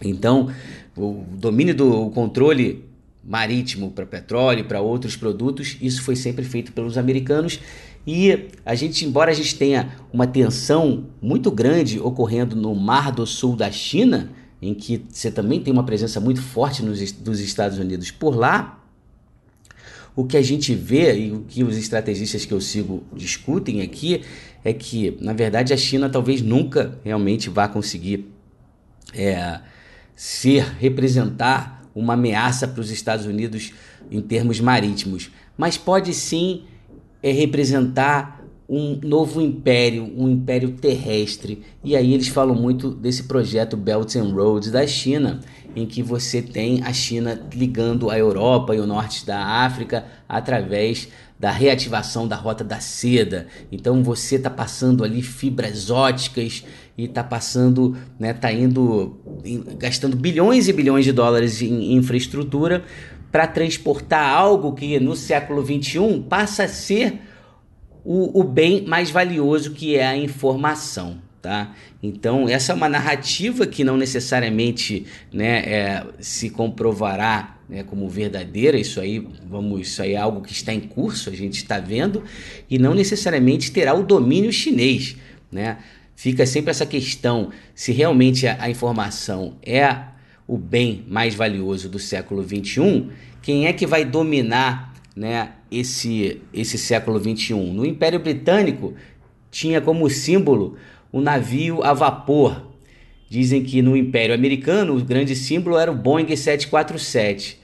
Então, 0.00 0.50
o 0.96 1.24
domínio 1.32 1.74
do 1.74 2.06
o 2.06 2.10
controle 2.12 2.93
marítimo 3.26 3.90
para 3.90 4.04
petróleo, 4.04 4.66
para 4.66 4.80
outros 4.80 5.16
produtos, 5.16 5.76
isso 5.80 6.02
foi 6.02 6.14
sempre 6.14 6.44
feito 6.44 6.72
pelos 6.72 6.98
americanos. 6.98 7.58
E 8.06 8.48
a 8.66 8.74
gente, 8.74 9.04
embora 9.04 9.30
a 9.30 9.34
gente 9.34 9.56
tenha 9.56 9.96
uma 10.12 10.26
tensão 10.26 11.06
muito 11.22 11.50
grande 11.50 11.98
ocorrendo 11.98 12.54
no 12.54 12.74
Mar 12.74 13.10
do 13.10 13.26
Sul 13.26 13.56
da 13.56 13.70
China, 13.70 14.30
em 14.60 14.74
que 14.74 15.04
você 15.08 15.30
também 15.30 15.60
tem 15.60 15.72
uma 15.72 15.84
presença 15.84 16.20
muito 16.20 16.42
forte 16.42 16.82
nos, 16.82 17.12
dos 17.12 17.40
Estados 17.40 17.78
Unidos 17.78 18.10
por 18.10 18.36
lá, 18.36 18.80
o 20.16 20.24
que 20.24 20.36
a 20.36 20.42
gente 20.42 20.74
vê 20.74 21.18
e 21.18 21.32
o 21.32 21.40
que 21.40 21.64
os 21.64 21.76
estrategistas 21.76 22.44
que 22.44 22.52
eu 22.52 22.60
sigo 22.60 23.02
discutem 23.12 23.82
aqui 23.82 24.22
é 24.62 24.72
que, 24.72 25.16
na 25.20 25.32
verdade, 25.32 25.72
a 25.72 25.76
China 25.76 26.08
talvez 26.08 26.40
nunca 26.40 26.98
realmente 27.04 27.50
vá 27.50 27.66
conseguir 27.66 28.30
é, 29.12 29.60
ser 30.14 30.64
representar 30.78 31.83
uma 31.94 32.14
ameaça 32.14 32.66
para 32.66 32.80
os 32.80 32.90
Estados 32.90 33.26
Unidos 33.26 33.72
em 34.10 34.20
termos 34.20 34.60
marítimos, 34.60 35.30
mas 35.56 35.78
pode 35.78 36.12
sim 36.12 36.64
é, 37.22 37.30
representar 37.30 38.44
um 38.68 38.98
novo 39.02 39.40
império, 39.40 40.10
um 40.16 40.28
império 40.28 40.72
terrestre. 40.72 41.62
E 41.82 41.94
aí 41.94 42.14
eles 42.14 42.28
falam 42.28 42.54
muito 42.54 42.90
desse 42.90 43.24
projeto 43.24 43.76
Belt 43.76 44.16
and 44.16 44.32
Road 44.32 44.70
da 44.70 44.86
China, 44.86 45.40
em 45.76 45.86
que 45.86 46.02
você 46.02 46.40
tem 46.40 46.82
a 46.82 46.92
China 46.92 47.40
ligando 47.52 48.10
a 48.10 48.18
Europa 48.18 48.74
e 48.74 48.80
o 48.80 48.86
norte 48.86 49.26
da 49.26 49.38
África 49.38 50.06
através 50.28 51.08
da 51.38 51.50
reativação 51.50 52.26
da 52.26 52.36
rota 52.36 52.64
da 52.64 52.80
seda. 52.80 53.48
Então 53.70 54.02
você 54.02 54.36
está 54.36 54.48
passando 54.48 55.04
ali 55.04 55.20
fibras 55.20 55.90
óticas 55.90 56.64
e 56.96 57.04
está 57.04 57.24
passando, 57.24 57.96
né, 58.18 58.32
tá 58.32 58.52
indo 58.52 59.18
gastando 59.78 60.16
bilhões 60.16 60.68
e 60.68 60.72
bilhões 60.72 61.04
de 61.04 61.12
dólares 61.12 61.60
em 61.60 61.94
infraestrutura 61.94 62.84
para 63.32 63.46
transportar 63.46 64.28
algo 64.28 64.74
que 64.74 65.00
no 65.00 65.16
século 65.16 65.62
21 65.62 66.22
passa 66.22 66.64
a 66.64 66.68
ser 66.68 67.20
o, 68.04 68.40
o 68.40 68.44
bem 68.44 68.84
mais 68.86 69.10
valioso 69.10 69.72
que 69.72 69.96
é 69.96 70.06
a 70.06 70.16
informação. 70.16 71.18
Tá? 71.42 71.74
Então, 72.02 72.48
essa 72.48 72.72
é 72.72 72.74
uma 72.74 72.88
narrativa 72.88 73.66
que 73.66 73.84
não 73.84 73.98
necessariamente 73.98 75.04
né, 75.30 75.58
é, 75.58 76.06
se 76.18 76.48
comprovará 76.48 77.58
né, 77.68 77.82
como 77.82 78.08
verdadeira, 78.08 78.78
isso 78.78 78.98
aí, 78.98 79.26
vamos, 79.46 79.88
isso 79.88 80.00
aí 80.00 80.14
é 80.14 80.16
algo 80.16 80.40
que 80.40 80.52
está 80.52 80.72
em 80.72 80.80
curso, 80.80 81.28
a 81.28 81.34
gente 81.34 81.56
está 81.56 81.78
vendo, 81.78 82.22
e 82.70 82.78
não 82.78 82.94
necessariamente 82.94 83.72
terá 83.72 83.92
o 83.92 84.02
domínio 84.02 84.50
chinês. 84.52 85.16
Né? 85.52 85.76
Fica 86.16 86.46
sempre 86.46 86.70
essa 86.70 86.86
questão 86.86 87.50
se 87.74 87.92
realmente 87.92 88.46
a, 88.46 88.56
a 88.60 88.70
informação 88.70 89.54
é 89.64 90.14
o 90.46 90.56
bem 90.58 91.04
mais 91.08 91.34
valioso 91.34 91.88
do 91.88 91.98
século 91.98 92.42
XXI, 92.42 93.08
quem 93.40 93.66
é 93.66 93.72
que 93.72 93.86
vai 93.86 94.04
dominar 94.04 94.94
né, 95.16 95.52
esse, 95.70 96.40
esse 96.52 96.78
século 96.78 97.18
XXI? 97.18 97.54
No 97.54 97.84
Império 97.84 98.20
Britânico 98.20 98.94
tinha 99.50 99.80
como 99.80 100.08
símbolo 100.10 100.76
o 101.10 101.20
navio 101.20 101.82
a 101.82 101.92
vapor. 101.92 102.70
Dizem 103.28 103.62
que 103.64 103.80
no 103.80 103.96
Império 103.96 104.34
Americano 104.34 104.96
o 104.96 105.04
grande 105.04 105.34
símbolo 105.34 105.78
era 105.78 105.90
o 105.90 105.94
Boeing 105.94 106.34
747. 106.34 107.60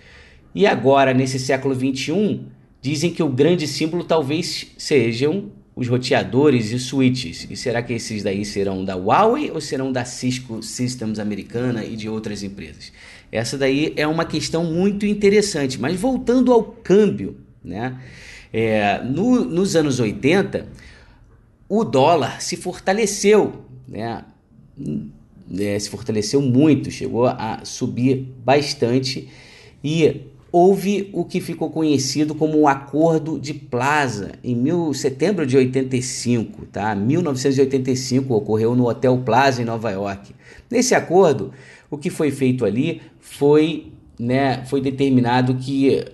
E 0.54 0.66
agora, 0.66 1.14
nesse 1.14 1.38
século 1.38 1.74
XXI, 1.74 2.40
dizem 2.80 3.10
que 3.12 3.22
o 3.22 3.28
grande 3.28 3.68
símbolo 3.68 4.04
talvez 4.04 4.68
sejam 4.76 5.50
os 5.74 5.88
roteadores 5.88 6.72
e 6.72 6.78
switches. 6.78 7.46
E 7.48 7.56
será 7.56 7.82
que 7.82 7.92
esses 7.92 8.22
daí 8.22 8.44
serão 8.44 8.84
da 8.84 8.94
Huawei 8.94 9.50
ou 9.50 9.60
serão 9.60 9.92
da 9.92 10.04
Cisco 10.04 10.62
Systems 10.62 11.18
americana 11.18 11.84
e 11.84 11.96
de 11.96 12.08
outras 12.08 12.42
empresas? 12.42 12.92
Essa 13.30 13.56
daí 13.56 13.92
é 13.96 14.06
uma 14.06 14.24
questão 14.24 14.64
muito 14.64 15.06
interessante. 15.06 15.80
Mas 15.80 15.98
voltando 15.98 16.52
ao 16.52 16.62
câmbio, 16.62 17.36
né? 17.64 17.98
É, 18.52 19.00
no, 19.04 19.44
nos 19.44 19.76
anos 19.76 20.00
80, 20.00 20.66
o 21.68 21.84
dólar 21.84 22.42
se 22.42 22.56
fortaleceu, 22.56 23.64
né? 23.86 24.24
É, 25.58 25.78
se 25.78 25.88
fortaleceu 25.88 26.42
muito, 26.42 26.90
chegou 26.90 27.26
a 27.26 27.64
subir 27.64 28.26
bastante 28.44 29.28
e 29.82 30.29
houve 30.52 31.10
o 31.12 31.24
que 31.24 31.40
ficou 31.40 31.70
conhecido 31.70 32.34
como 32.34 32.58
o 32.58 32.68
Acordo 32.68 33.38
de 33.38 33.54
Plaza 33.54 34.32
em 34.42 34.54
mil, 34.54 34.92
setembro 34.92 35.46
de 35.46 35.56
85, 35.56 36.66
tá? 36.66 36.94
1985 36.94 38.34
ocorreu 38.34 38.74
no 38.74 38.88
Hotel 38.88 39.16
Plaza 39.18 39.62
em 39.62 39.64
Nova 39.64 39.90
York. 39.90 40.34
Nesse 40.70 40.94
acordo, 40.94 41.52
o 41.90 41.96
que 41.96 42.10
foi 42.10 42.30
feito 42.30 42.64
ali 42.64 43.00
foi, 43.18 43.92
né, 44.18 44.64
foi 44.66 44.80
determinado 44.80 45.54
que 45.54 46.04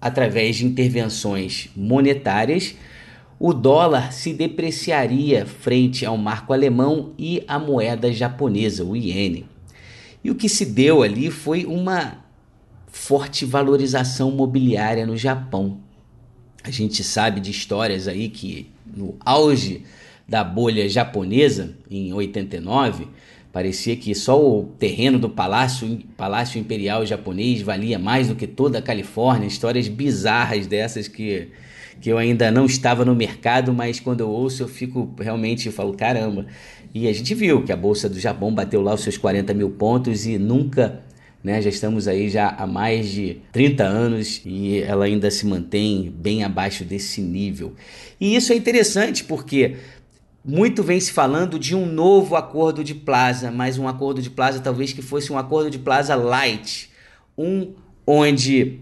através 0.00 0.56
de 0.56 0.66
intervenções 0.66 1.68
monetárias 1.76 2.74
o 3.38 3.52
dólar 3.54 4.12
se 4.12 4.34
depreciaria 4.34 5.46
frente 5.46 6.04
ao 6.04 6.16
marco 6.16 6.52
alemão 6.52 7.12
e 7.18 7.42
à 7.48 7.58
moeda 7.58 8.12
japonesa, 8.12 8.84
o 8.84 8.94
iene. 8.94 9.46
E 10.22 10.30
o 10.30 10.34
que 10.34 10.48
se 10.48 10.66
deu 10.66 11.02
ali 11.02 11.30
foi 11.30 11.64
uma 11.64 12.18
forte 12.90 13.44
valorização 13.44 14.30
mobiliária 14.30 15.06
no 15.06 15.16
Japão. 15.16 15.78
A 16.62 16.70
gente 16.70 17.02
sabe 17.02 17.40
de 17.40 17.50
histórias 17.50 18.06
aí 18.06 18.28
que 18.28 18.70
no 18.86 19.16
auge 19.20 19.84
da 20.28 20.44
bolha 20.44 20.88
japonesa, 20.88 21.74
em 21.90 22.12
89, 22.12 23.08
parecia 23.52 23.96
que 23.96 24.14
só 24.14 24.40
o 24.40 24.64
terreno 24.78 25.18
do 25.18 25.28
palácio, 25.28 25.98
palácio 26.16 26.60
imperial 26.60 27.04
japonês 27.04 27.62
valia 27.62 27.98
mais 27.98 28.28
do 28.28 28.36
que 28.36 28.46
toda 28.46 28.78
a 28.78 28.82
Califórnia. 28.82 29.46
Histórias 29.46 29.88
bizarras 29.88 30.66
dessas 30.66 31.08
que, 31.08 31.48
que 32.00 32.10
eu 32.10 32.18
ainda 32.18 32.50
não 32.50 32.66
estava 32.66 33.04
no 33.04 33.14
mercado, 33.14 33.72
mas 33.72 33.98
quando 33.98 34.20
eu 34.20 34.30
ouço 34.30 34.62
eu 34.62 34.68
fico 34.68 35.12
realmente, 35.18 35.66
eu 35.66 35.72
falo, 35.72 35.94
caramba. 35.94 36.46
E 36.94 37.08
a 37.08 37.12
gente 37.12 37.34
viu 37.34 37.64
que 37.64 37.72
a 37.72 37.76
Bolsa 37.76 38.08
do 38.08 38.18
Japão 38.18 38.52
bateu 38.52 38.82
lá 38.82 38.94
os 38.94 39.00
seus 39.00 39.16
40 39.16 39.54
mil 39.54 39.70
pontos 39.70 40.26
e 40.26 40.38
nunca 40.38 41.02
né? 41.42 41.60
Já 41.62 41.70
estamos 41.70 42.06
aí 42.06 42.28
já 42.28 42.48
há 42.48 42.66
mais 42.66 43.08
de 43.08 43.38
30 43.52 43.84
anos 43.84 44.42
e 44.44 44.80
ela 44.82 45.06
ainda 45.06 45.30
se 45.30 45.46
mantém 45.46 46.10
bem 46.10 46.44
abaixo 46.44 46.84
desse 46.84 47.20
nível. 47.20 47.74
E 48.20 48.36
isso 48.36 48.52
é 48.52 48.56
interessante 48.56 49.24
porque 49.24 49.76
muito 50.44 50.82
vem 50.82 50.98
se 51.00 51.12
falando 51.12 51.58
de 51.58 51.74
um 51.74 51.86
novo 51.86 52.36
acordo 52.36 52.82
de 52.82 52.94
plaza, 52.94 53.50
mas 53.50 53.78
um 53.78 53.88
acordo 53.88 54.22
de 54.22 54.30
plaza 54.30 54.60
talvez 54.60 54.92
que 54.92 55.02
fosse 55.02 55.32
um 55.32 55.38
acordo 55.38 55.70
de 55.70 55.78
plaza 55.78 56.14
light, 56.14 56.90
um 57.36 57.72
onde 58.06 58.80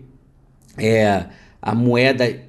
é, 0.77 1.27
a 1.61 1.75
moeda 1.75 2.48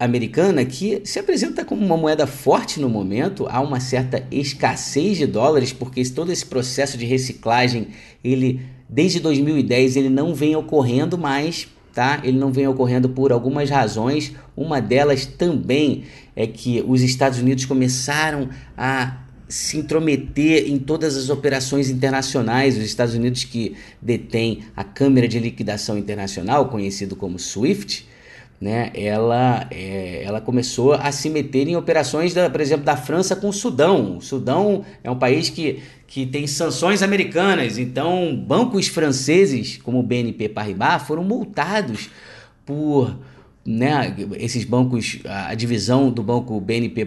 americana 0.00 0.64
que 0.64 1.02
se 1.04 1.18
apresenta 1.18 1.62
como 1.62 1.84
uma 1.84 1.96
moeda 1.96 2.26
forte 2.26 2.80
no 2.80 2.88
momento, 2.88 3.46
há 3.50 3.60
uma 3.60 3.78
certa 3.78 4.26
escassez 4.30 5.18
de 5.18 5.26
dólares 5.26 5.74
porque 5.74 6.02
todo 6.06 6.32
esse 6.32 6.46
processo 6.46 6.96
de 6.96 7.04
reciclagem 7.04 7.88
ele 8.24 8.62
desde 8.88 9.20
2010 9.20 9.96
ele 9.96 10.08
não 10.08 10.34
vem 10.34 10.56
ocorrendo 10.56 11.18
mais, 11.18 11.68
tá? 11.92 12.22
Ele 12.24 12.38
não 12.38 12.50
vem 12.50 12.66
ocorrendo 12.66 13.10
por 13.10 13.30
algumas 13.30 13.68
razões. 13.68 14.32
Uma 14.56 14.80
delas 14.80 15.26
também 15.26 16.04
é 16.34 16.46
que 16.46 16.82
os 16.88 17.02
Estados 17.02 17.38
Unidos 17.38 17.66
começaram 17.66 18.48
a 18.76 19.18
se 19.50 19.76
intrometer 19.76 20.70
em 20.70 20.78
todas 20.78 21.14
as 21.14 21.28
operações 21.28 21.90
internacionais. 21.90 22.78
Os 22.78 22.84
Estados 22.84 23.14
Unidos 23.14 23.44
que 23.44 23.76
detém 24.00 24.60
a 24.74 24.82
Câmara 24.82 25.28
de 25.28 25.38
Liquidação 25.38 25.98
Internacional, 25.98 26.70
conhecido 26.70 27.14
como 27.14 27.38
SWIFT, 27.38 28.08
né, 28.60 28.90
ela, 28.94 29.66
é, 29.70 30.22
ela 30.22 30.40
começou 30.40 30.92
a 30.92 31.10
se 31.10 31.30
meter 31.30 31.66
em 31.66 31.76
operações, 31.76 32.34
da, 32.34 32.50
por 32.50 32.60
exemplo, 32.60 32.84
da 32.84 32.96
França 32.96 33.34
com 33.34 33.48
o 33.48 33.52
Sudão. 33.52 34.18
O 34.18 34.20
Sudão 34.20 34.84
é 35.02 35.10
um 35.10 35.18
país 35.18 35.48
que, 35.48 35.82
que 36.06 36.26
tem 36.26 36.46
sanções 36.46 37.02
americanas, 37.02 37.78
então 37.78 38.36
bancos 38.36 38.88
franceses, 38.88 39.78
como 39.78 39.98
o 39.98 40.02
BNP 40.02 40.50
Paribas, 40.50 41.02
foram 41.04 41.24
multados 41.24 42.10
por 42.66 43.16
né, 43.64 44.16
esses 44.36 44.64
bancos, 44.64 45.18
a 45.24 45.54
divisão 45.54 46.10
do 46.10 46.22
banco 46.22 46.58
BNP 46.60 47.06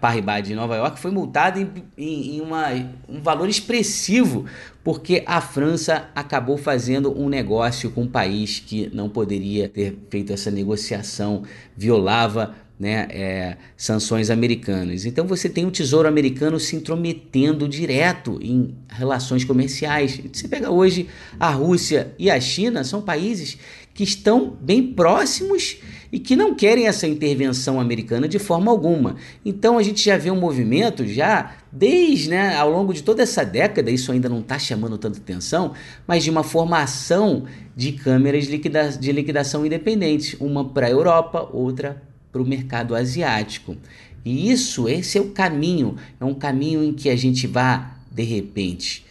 Paribas 0.00 0.42
de 0.42 0.54
Nova 0.54 0.76
York 0.76 0.98
foi 0.98 1.10
multada 1.12 1.60
em, 1.60 1.70
em, 1.96 2.40
uma, 2.40 2.72
um 3.08 3.22
valor 3.22 3.48
expressivo, 3.48 4.44
porque 4.82 5.22
a 5.24 5.40
França 5.40 6.08
acabou 6.14 6.56
fazendo 6.56 7.16
um 7.16 7.28
negócio 7.28 7.90
com 7.92 8.02
um 8.02 8.08
país 8.08 8.58
que 8.58 8.90
não 8.92 9.08
poderia 9.08 9.68
ter 9.68 9.96
feito 10.10 10.32
essa 10.32 10.50
negociação, 10.50 11.44
violava 11.76 12.56
né, 12.78 13.08
é, 13.10 13.56
sanções 13.76 14.30
americanas. 14.30 15.04
Então 15.04 15.26
você 15.26 15.48
tem 15.48 15.66
o 15.66 15.70
Tesouro 15.70 16.06
Americano 16.06 16.60
se 16.60 16.76
intrometendo 16.76 17.68
direto 17.68 18.38
em 18.40 18.74
relações 18.88 19.44
comerciais. 19.44 20.20
Você 20.32 20.46
pega 20.46 20.70
hoje 20.70 21.08
a 21.40 21.50
Rússia 21.50 22.12
e 22.18 22.30
a 22.30 22.40
China, 22.40 22.84
são 22.84 23.02
países 23.02 23.58
que 23.98 24.04
estão 24.04 24.56
bem 24.60 24.92
próximos 24.92 25.78
e 26.12 26.20
que 26.20 26.36
não 26.36 26.54
querem 26.54 26.86
essa 26.86 27.04
intervenção 27.04 27.80
americana 27.80 28.28
de 28.28 28.38
forma 28.38 28.70
alguma. 28.70 29.16
Então 29.44 29.76
a 29.76 29.82
gente 29.82 30.04
já 30.04 30.16
vê 30.16 30.30
um 30.30 30.38
movimento 30.38 31.04
já 31.04 31.56
desde, 31.72 32.30
né, 32.30 32.54
ao 32.54 32.70
longo 32.70 32.94
de 32.94 33.02
toda 33.02 33.24
essa 33.24 33.44
década, 33.44 33.90
isso 33.90 34.12
ainda 34.12 34.28
não 34.28 34.38
está 34.38 34.56
chamando 34.56 34.96
tanta 34.98 35.18
atenção, 35.18 35.72
mas 36.06 36.22
de 36.22 36.30
uma 36.30 36.44
formação 36.44 37.42
de 37.74 37.90
câmeras 37.90 38.46
de 38.46 39.10
liquidação 39.10 39.66
independentes, 39.66 40.36
uma 40.38 40.64
para 40.64 40.86
a 40.86 40.90
Europa, 40.90 41.48
outra 41.52 42.00
para 42.30 42.40
o 42.40 42.46
mercado 42.46 42.94
asiático. 42.94 43.76
E 44.24 44.48
isso, 44.48 44.88
esse 44.88 45.18
é 45.18 45.20
o 45.20 45.30
caminho, 45.30 45.96
é 46.20 46.24
um 46.24 46.34
caminho 46.34 46.84
em 46.84 46.92
que 46.92 47.10
a 47.10 47.16
gente 47.16 47.48
vai 47.48 47.84
de 48.12 48.22
repente. 48.22 49.04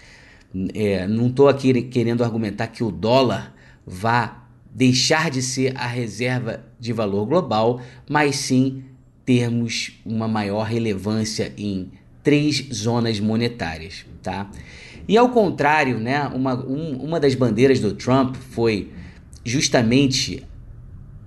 É, 0.73 1.05
não 1.05 1.27
estou 1.27 1.49
aqui 1.49 1.81
querendo 1.81 2.23
argumentar 2.23 2.67
que 2.67 2.85
o 2.85 2.89
dólar 2.89 3.53
vá 3.85 4.46
deixar 4.77 5.31
de 5.31 5.41
ser 5.41 5.75
a 5.75 5.87
reserva 5.87 6.63
de 6.79 6.93
valor 6.93 7.25
global, 7.25 7.81
mas 8.07 8.35
sim 8.35 8.83
termos 9.25 9.99
uma 10.05 10.27
maior 10.27 10.67
relevância 10.67 11.51
em 11.57 11.89
três 12.21 12.69
zonas 12.71 13.19
monetárias, 13.19 14.05
tá? 14.21 14.47
E 15.07 15.17
ao 15.17 15.29
contrário, 15.29 15.97
né, 15.97 16.27
uma, 16.27 16.53
um, 16.63 16.95
uma 17.03 17.19
das 17.19 17.33
bandeiras 17.33 17.79
do 17.79 17.93
Trump 17.93 18.35
foi 18.35 18.91
justamente 19.43 20.43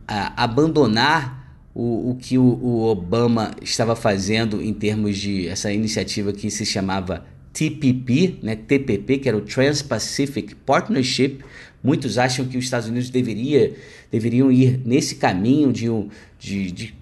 abandonar 0.07 1.59
o, 1.75 2.11
o 2.11 2.15
que 2.15 2.39
o, 2.39 2.45
o 2.45 2.85
Obama 2.85 3.51
estava 3.61 3.97
fazendo 3.97 4.63
em 4.63 4.73
termos 4.73 5.19
de 5.19 5.49
essa 5.49 5.73
iniciativa 5.73 6.33
que 6.33 6.53
se 6.53 6.65
chamava 6.65 7.27
TPP, 7.53 8.39
né, 8.43 8.57
TPP, 8.57 9.19
que 9.19 9.29
era 9.29 9.37
o 9.37 9.41
Trans-Pacific 9.41 10.55
Partnership, 10.55 11.41
Muitos 11.83 12.19
acham 12.19 12.47
que 12.47 12.59
os 12.59 12.65
Estados 12.65 12.89
Unidos 12.89 13.09
deveria, 13.09 13.75
deveriam 14.11 14.53
ir 14.53 14.81
nesse 14.85 15.15
caminho 15.17 15.73
de, 15.73 15.89
um, 15.89 16.09
de, 16.39 16.71
de, 16.71 16.95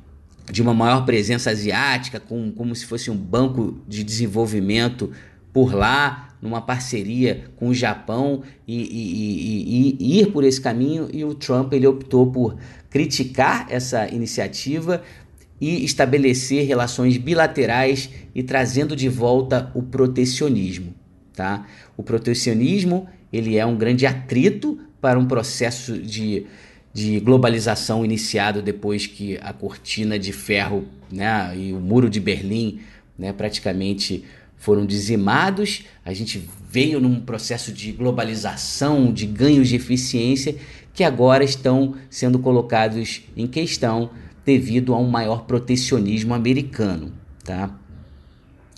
de 0.50 0.62
uma 0.62 0.72
maior 0.72 1.04
presença 1.04 1.50
asiática, 1.50 2.20
com, 2.20 2.52
como 2.52 2.74
se 2.74 2.86
fosse 2.86 3.10
um 3.10 3.16
banco 3.16 3.80
de 3.88 4.04
desenvolvimento 4.04 5.10
por 5.52 5.74
lá, 5.74 6.36
numa 6.40 6.60
parceria 6.60 7.46
com 7.56 7.70
o 7.70 7.74
Japão 7.74 8.44
e, 8.66 8.76
e, 8.76 9.96
e, 9.96 9.96
e, 9.98 10.20
ir 10.20 10.26
por 10.30 10.44
esse 10.44 10.60
caminho. 10.60 11.08
E 11.12 11.24
o 11.24 11.34
Trump 11.34 11.72
ele 11.72 11.86
optou 11.86 12.30
por 12.30 12.56
criticar 12.88 13.66
essa 13.68 14.06
iniciativa 14.08 15.02
e 15.60 15.84
estabelecer 15.84 16.66
relações 16.66 17.16
bilaterais 17.16 18.10
e 18.34 18.42
trazendo 18.42 18.94
de 18.94 19.08
volta 19.08 19.70
o 19.74 19.82
protecionismo. 19.82 20.94
Tá? 21.34 21.66
O 21.96 22.02
protecionismo 22.02 23.08
ele 23.32 23.56
é 23.56 23.66
um 23.66 23.76
grande 23.76 24.06
atrito 24.06 24.78
para 25.00 25.18
um 25.18 25.26
processo 25.26 25.98
de, 25.98 26.46
de 26.92 27.20
globalização 27.20 28.04
iniciado 28.04 28.62
depois 28.62 29.06
que 29.06 29.38
a 29.42 29.52
cortina 29.52 30.18
de 30.18 30.32
ferro 30.32 30.86
né, 31.12 31.54
e 31.56 31.72
o 31.72 31.80
muro 31.80 32.08
de 32.08 32.20
Berlim 32.20 32.80
né, 33.18 33.32
praticamente 33.32 34.24
foram 34.56 34.84
dizimados. 34.84 35.84
A 36.04 36.12
gente 36.12 36.48
veio 36.68 37.00
num 37.00 37.20
processo 37.20 37.72
de 37.72 37.92
globalização, 37.92 39.12
de 39.12 39.26
ganhos 39.26 39.68
de 39.68 39.76
eficiência, 39.76 40.56
que 40.92 41.04
agora 41.04 41.44
estão 41.44 41.94
sendo 42.10 42.38
colocados 42.40 43.22
em 43.36 43.46
questão 43.46 44.10
devido 44.48 44.94
a 44.94 44.98
um 44.98 45.06
maior 45.06 45.44
protecionismo 45.44 46.32
americano. 46.32 47.12
Tá? 47.44 47.70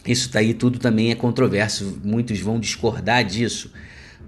Isso 0.04 0.28
daí 0.32 0.52
tudo 0.52 0.80
também 0.80 1.12
é 1.12 1.14
controverso, 1.14 2.00
muitos 2.02 2.40
vão 2.40 2.58
discordar 2.58 3.24
disso. 3.24 3.72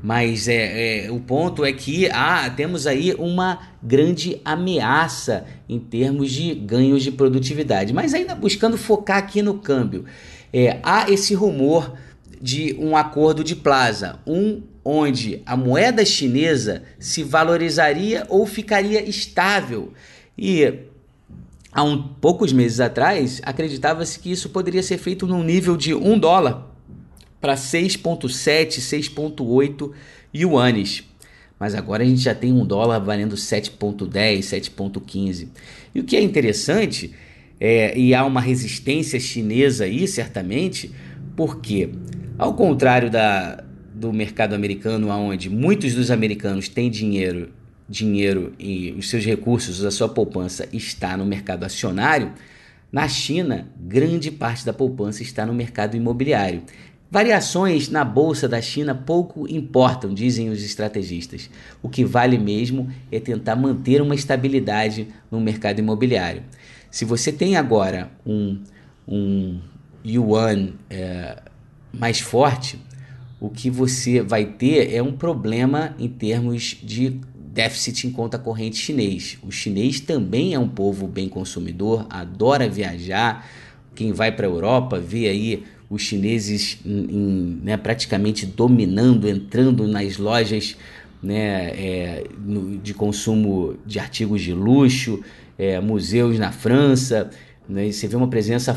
Mas 0.01 0.47
é, 0.47 1.07
é, 1.07 1.11
o 1.11 1.19
ponto 1.19 1.65
é 1.65 1.73
que 1.73 2.09
ah, 2.13 2.49
temos 2.49 2.87
aí 2.87 3.13
uma 3.19 3.59
grande 3.83 4.41
ameaça 4.45 5.45
em 5.69 5.81
termos 5.81 6.31
de 6.31 6.55
ganhos 6.55 7.03
de 7.03 7.11
produtividade. 7.11 7.93
Mas 7.93 8.15
ainda 8.15 8.37
buscando 8.37 8.79
focar 8.79 9.19
aqui 9.19 9.43
no 9.43 9.55
câmbio, 9.55 10.05
é, 10.53 10.79
há 10.85 11.11
esse 11.11 11.35
rumor 11.35 11.93
de 12.41 12.77
um 12.79 12.97
acordo 12.97 13.43
de 13.43 13.57
plaza, 13.57 14.21
um 14.25 14.63
onde 14.85 15.43
a 15.45 15.57
moeda 15.57 16.05
chinesa 16.05 16.85
se 17.01 17.25
valorizaria 17.25 18.27
ou 18.29 18.47
ficaria 18.47 19.03
estável. 19.09 19.93
E 20.37 20.92
há 21.73 21.83
um, 21.83 22.01
poucos 22.03 22.53
meses 22.53 22.81
atrás 22.81 23.41
acreditava-se 23.45 24.19
que 24.19 24.31
isso 24.31 24.51
poderia 24.51 24.83
ser 24.83 24.99
feito 24.99 25.27
num 25.27 25.43
nível 25.43 25.77
de 25.77 25.95
um 25.95 26.19
dólar 26.19 26.71
para 27.41 27.55
6,7, 27.55 28.79
6,8 28.79 29.91
yuanes. 30.35 31.05
Mas 31.59 31.75
agora 31.75 32.03
a 32.03 32.07
gente 32.07 32.21
já 32.21 32.35
tem 32.35 32.53
um 32.53 32.67
dólar 32.67 32.99
valendo 32.99 33.37
7,10, 33.37 34.41
7,15. 34.41 35.49
E 35.95 36.01
o 36.01 36.05
que 36.05 36.17
é 36.17 36.21
interessante, 36.21 37.13
é, 37.61 37.97
e 37.97 38.15
há 38.15 38.25
uma 38.25 38.41
resistência 38.41 39.19
chinesa 39.19 39.85
aí, 39.85 40.07
certamente, 40.09 40.91
porque, 41.37 41.91
ao 42.37 42.55
contrário 42.55 43.11
da, 43.11 43.63
do 43.95 44.13
mercado 44.13 44.55
americano, 44.55 45.09
onde 45.09 45.49
muitos 45.49 45.95
dos 45.95 46.11
americanos 46.11 46.69
têm 46.69 46.91
dinheiro, 46.91 47.51
dinheiro 47.93 48.55
e 48.59 48.93
os 48.93 49.11
seus 49.11 49.25
recursos, 49.25 49.85
a 49.85 49.91
sua 49.91 50.09
poupança 50.09 50.67
está 50.73 51.15
no 51.15 51.27
mercado 51.27 51.65
acionário, 51.65 52.33
na 52.91 53.07
China, 53.07 53.69
grande 53.79 54.31
parte 54.31 54.65
da 54.65 54.73
poupança 54.73 55.23
está 55.23 55.45
no 55.45 55.53
mercado 55.53 55.97
imobiliário. 55.97 56.63
Variações 57.11 57.91
na 57.91 58.05
bolsa 58.05 58.49
da 58.49 58.61
China 58.63 58.95
pouco 58.95 59.47
importam, 59.47 60.15
dizem 60.15 60.49
os 60.49 60.65
estrategistas. 60.65 61.51
O 61.83 61.89
que 61.89 62.05
vale 62.05 62.39
mesmo 62.39 62.91
é 63.11 63.21
tentar 63.21 63.55
manter 63.55 64.01
uma 64.01 64.15
estabilidade 64.15 65.09
no 65.31 65.39
mercado 65.39 65.79
imobiliário. 65.79 66.43
Se 66.91 67.05
você 67.05 67.31
tem 67.31 67.57
agora 67.57 68.11
um, 68.25 68.59
um 69.07 69.61
yuan 70.05 70.71
é, 70.89 71.39
mais 71.93 72.21
forte, 72.21 72.79
o 73.43 73.51
que 73.51 73.69
você 73.69 74.23
vai 74.23 74.45
ter 74.45 74.95
é 74.95 75.03
um 75.03 75.13
problema 75.13 75.97
em 75.99 76.09
termos 76.09 76.79
de 76.83 77.21
déficit 77.53 78.07
em 78.07 78.11
conta 78.11 78.39
corrente 78.39 78.77
chinês. 78.77 79.37
O 79.43 79.51
chinês 79.51 80.01
também 80.01 80.55
é 80.55 80.59
um 80.59 80.69
povo 80.69 81.07
bem 81.07 81.29
consumidor, 81.29 82.07
adora 82.09 82.69
viajar. 82.69 83.47
Quem 83.95 84.13
vai 84.13 84.33
para 84.33 84.47
a 84.47 84.51
Europa 84.51 84.99
vê 84.99 85.29
aí 85.29 85.63
os 85.91 86.01
chineses 86.01 86.79
em, 86.87 87.61
né, 87.63 87.77
praticamente 87.77 88.47
dominando, 88.47 89.29
entrando 89.29 89.87
nas 89.87 90.17
lojas 90.17 90.77
né, 91.23 91.69
é, 91.69 92.25
de 92.83 92.95
consumo 92.95 93.77
de 93.85 93.99
artigos 93.99 94.41
de 94.41 94.55
luxo, 94.55 95.23
é, 95.59 95.79
museus 95.79 96.39
na 96.39 96.51
França. 96.51 97.31
Né, 97.69 97.93
você 97.93 98.09
vê 98.09 98.17
uma 98.17 98.29
presença 98.29 98.77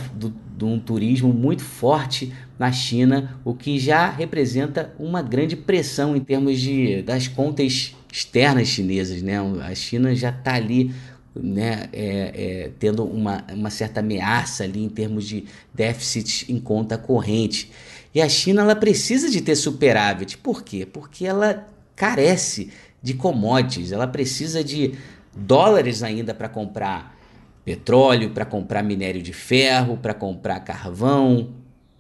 de 0.58 0.66
um 0.66 0.78
turismo 0.78 1.32
muito 1.32 1.64
forte 1.64 2.34
na 2.60 2.72
China, 2.74 3.40
o 3.46 3.54
que 3.54 3.80
já 3.80 4.10
representa 4.10 4.94
uma 5.00 5.22
grande 5.22 5.56
pressão 5.56 6.16
em 6.16 6.20
termos 6.20 6.60
de, 6.60 7.02
das 7.02 7.28
contas 7.28 7.96
externas 8.16 8.70
chinesas. 8.70 9.22
Né? 9.22 9.38
A 9.62 9.76
China 9.76 10.16
já 10.16 10.30
está 10.30 10.54
ali 10.54 10.94
né, 11.36 11.90
é, 11.92 12.32
é, 12.34 12.72
tendo 12.80 13.04
uma, 13.04 13.44
uma 13.52 13.70
certa 13.70 14.00
ameaça 14.00 14.64
ali 14.64 14.82
em 14.82 14.88
termos 14.88 15.28
de 15.28 15.44
déficit 15.74 16.50
em 16.50 16.58
conta 16.58 16.98
corrente. 16.98 17.70
E 18.14 18.22
a 18.22 18.30
China 18.30 18.62
ela 18.62 18.76
precisa 18.76 19.30
de 19.30 19.42
ter 19.42 19.58
superávit. 19.58 20.38
Por 20.38 20.64
quê? 20.64 20.86
Porque 20.86 21.26
ela 21.26 21.68
carece 21.94 22.72
de 23.04 23.14
commodities, 23.14 23.92
ela 23.92 24.08
precisa 24.08 24.64
de 24.64 24.94
dólares 25.36 26.02
ainda 26.02 26.34
para 26.34 26.48
comprar 26.48 27.20
petróleo, 27.66 28.30
para 28.30 28.46
comprar 28.46 28.82
minério 28.82 29.22
de 29.22 29.34
ferro, 29.34 29.98
para 29.98 30.14
comprar 30.14 30.62
carvão, 30.62 31.50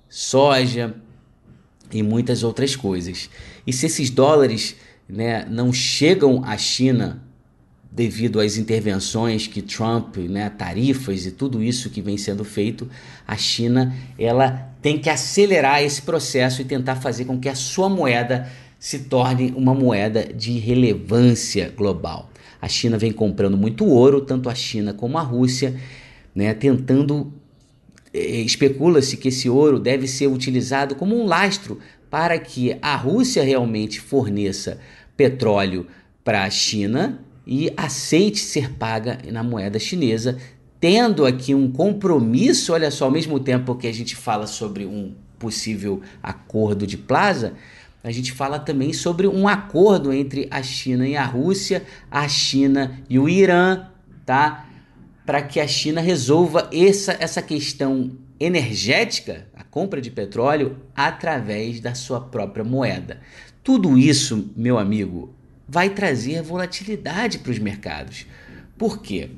soja 0.08 0.96
e 1.92 2.02
muitas 2.02 2.42
outras 2.42 2.74
coisas. 2.74 3.30
E 3.68 3.74
se 3.74 3.88
esses 3.88 4.10
dólares 4.10 4.78
né, 5.08 5.46
não 5.50 5.72
chegam 5.72 6.44
à 6.44 6.58
China 6.58 7.22
devido 7.92 8.42
às 8.42 8.58
intervenções 8.58 9.48
que 9.48 9.62
Trump, 9.62 10.18
né, 10.18 10.50
tarifas 10.50 11.26
e 11.26 11.32
tudo 11.32 11.64
isso 11.64 11.90
que 11.90 12.02
vem 12.02 12.18
sendo 12.18 12.44
feito, 12.44 12.90
a 13.26 13.38
China 13.38 13.96
ela 14.20 14.70
tem 14.82 15.00
que 15.00 15.10
acelerar 15.10 15.82
esse 15.82 16.02
processo 16.02 16.62
e 16.62 16.66
tentar 16.66 16.98
fazer 16.98 17.24
com 17.24 17.40
que 17.40 17.48
a 17.48 17.56
sua 17.56 17.88
moeda 17.88 18.52
se 18.78 19.00
torne 19.00 19.54
uma 19.56 19.74
moeda 19.74 20.26
de 20.26 20.60
relevância 20.60 21.74
global. 21.76 22.30
A 22.62 22.68
China 22.68 22.98
vem 22.98 23.12
comprando 23.12 23.56
muito 23.56 23.86
ouro, 23.86 24.22
tanto 24.22 24.50
a 24.50 24.56
China 24.56 24.94
como 24.94 25.18
a 25.18 25.22
Rússia, 25.22 25.80
né, 26.36 26.54
tentando 26.54 27.32
eh, 28.14 28.42
especula-se 28.42 29.16
que 29.16 29.30
esse 29.30 29.50
ouro 29.50 29.80
deve 29.80 30.06
ser 30.08 30.28
utilizado 30.28 30.96
como 30.96 31.16
um 31.16 31.26
lastro 31.26 31.80
para 32.10 32.38
que 32.38 32.78
a 32.82 32.96
Rússia 32.96 33.44
realmente 33.44 34.00
forneça 34.00 34.80
petróleo 35.16 35.88
para 36.24 36.44
a 36.44 36.50
China 36.50 37.20
e 37.46 37.72
aceite 37.78 38.40
ser 38.40 38.72
paga 38.72 39.20
na 39.32 39.44
moeda 39.44 39.78
chinesa, 39.78 40.38
tendo 40.80 41.26
aqui 41.26 41.54
um 41.54 41.72
compromisso, 41.72 42.74
olha 42.74 42.90
só, 42.90 43.06
ao 43.06 43.12
mesmo 43.12 43.40
tempo 43.40 43.76
que 43.76 43.88
a 43.88 43.94
gente 43.94 44.16
fala 44.16 44.48
sobre 44.48 44.86
um 44.86 45.14
possível 45.38 46.02
acordo 46.22 46.88
de 46.88 46.98
plaza, 46.98 47.54
a 48.04 48.12
gente 48.12 48.32
fala 48.32 48.60
também 48.60 48.94
sobre 48.94 49.28
um 49.28 49.48
acordo 49.48 50.14
entre 50.14 50.48
a 50.52 50.62
China 50.62 51.08
e 51.08 51.16
a 51.16 51.26
Rússia, 51.26 51.84
a 52.10 52.28
China 52.28 53.00
e 53.10 53.18
o 53.18 53.28
Irã, 53.28 53.88
tá? 54.26 54.70
Para 55.26 55.42
que 55.42 55.60
a 55.60 55.68
China 55.68 56.02
resolva 56.02 56.70
essa, 56.72 57.18
essa 57.20 57.42
questão 57.42 58.12
energética, 58.40 59.48
a 59.56 59.64
compra 59.64 60.00
de 60.00 60.12
petróleo, 60.12 60.78
através 60.96 61.80
da 61.80 61.96
sua 61.96 62.22
própria 62.22 62.64
moeda. 62.64 63.22
Tudo 63.66 63.98
isso, 63.98 64.52
meu 64.56 64.78
amigo, 64.78 65.34
vai 65.68 65.90
trazer 65.90 66.44
volatilidade 66.44 67.40
para 67.40 67.52
os 67.52 67.58
mercados. 67.58 68.28
Por 68.78 69.02
quê? 69.02 69.32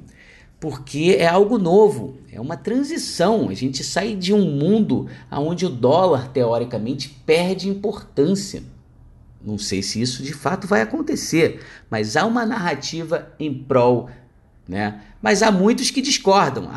Porque 0.59 1.15
é 1.17 1.25
algo 1.25 1.57
novo, 1.57 2.17
é 2.29 2.41
uma 2.41 2.57
transição. 2.57 3.47
A 3.47 3.53
gente 3.53 3.85
sai 3.85 4.17
de 4.17 4.33
um 4.33 4.43
mundo 4.43 5.07
onde 5.31 5.65
o 5.65 5.69
dólar, 5.69 6.27
teoricamente, 6.27 7.07
perde 7.25 7.69
importância. 7.69 8.63
Não 9.41 9.57
sei 9.57 9.81
se 9.81 10.01
isso 10.01 10.21
de 10.21 10.33
fato 10.33 10.67
vai 10.67 10.81
acontecer, 10.81 11.61
mas 11.89 12.17
há 12.17 12.25
uma 12.25 12.45
narrativa 12.45 13.33
em 13.39 13.53
prol. 13.53 14.09
Né? 14.67 15.03
Mas 15.21 15.41
há 15.41 15.53
muitos 15.53 15.89
que 15.89 16.01
discordam. 16.01 16.69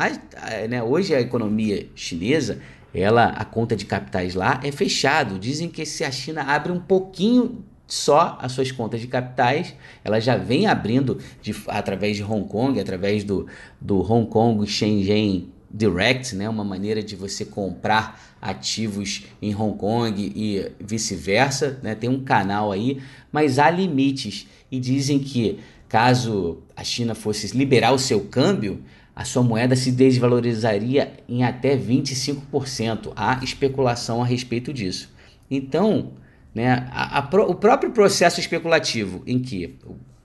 né? 0.69 0.81
Hoje 0.81 1.13
a 1.13 1.19
economia 1.19 1.89
chinesa, 1.95 2.61
ela, 2.93 3.25
a 3.27 3.45
conta 3.45 3.75
de 3.75 3.85
capitais 3.85 4.35
lá 4.35 4.59
é 4.63 4.71
fechado. 4.71 5.39
Dizem 5.39 5.69
que 5.69 5.85
se 5.85 6.03
a 6.03 6.11
China 6.11 6.43
abre 6.43 6.71
um 6.71 6.79
pouquinho 6.79 7.63
só 7.87 8.37
as 8.41 8.53
suas 8.53 8.71
contas 8.71 9.01
de 9.01 9.07
capitais, 9.07 9.75
ela 10.03 10.19
já 10.19 10.37
vem 10.37 10.65
abrindo 10.65 11.17
de, 11.41 11.53
através 11.67 12.15
de 12.15 12.23
Hong 12.23 12.47
Kong, 12.47 12.79
através 12.79 13.23
do, 13.23 13.47
do 13.79 13.99
Hong 13.99 14.29
Kong 14.29 14.65
Shenzhen 14.65 15.49
Direct, 15.73 16.35
né, 16.35 16.49
uma 16.49 16.63
maneira 16.63 17.01
de 17.01 17.15
você 17.15 17.45
comprar 17.45 18.19
ativos 18.41 19.25
em 19.41 19.55
Hong 19.55 19.77
Kong 19.77 20.21
e 20.35 20.71
vice-versa, 20.79 21.79
né, 21.81 21.95
tem 21.95 22.09
um 22.09 22.23
canal 22.23 22.71
aí, 22.71 23.01
mas 23.31 23.59
há 23.59 23.69
limites. 23.69 24.47
E 24.71 24.79
dizem 24.79 25.19
que 25.19 25.59
caso 25.87 26.59
a 26.75 26.83
China 26.83 27.13
fosse 27.13 27.55
liberar 27.55 27.91
o 27.91 27.99
seu 27.99 28.21
câmbio, 28.21 28.81
a 29.15 29.25
sua 29.25 29.43
moeda 29.43 29.75
se 29.75 29.91
desvalorizaria 29.91 31.13
em 31.27 31.43
até 31.43 31.77
25%. 31.77 33.11
Há 33.15 33.43
especulação 33.43 34.21
a 34.21 34.25
respeito 34.25 34.73
disso. 34.73 35.13
Então, 35.49 36.13
né? 36.53 36.87
A, 36.91 37.19
a, 37.19 37.41
o 37.43 37.55
próprio 37.55 37.91
processo 37.91 38.39
especulativo 38.39 39.23
em 39.25 39.39
que 39.39 39.77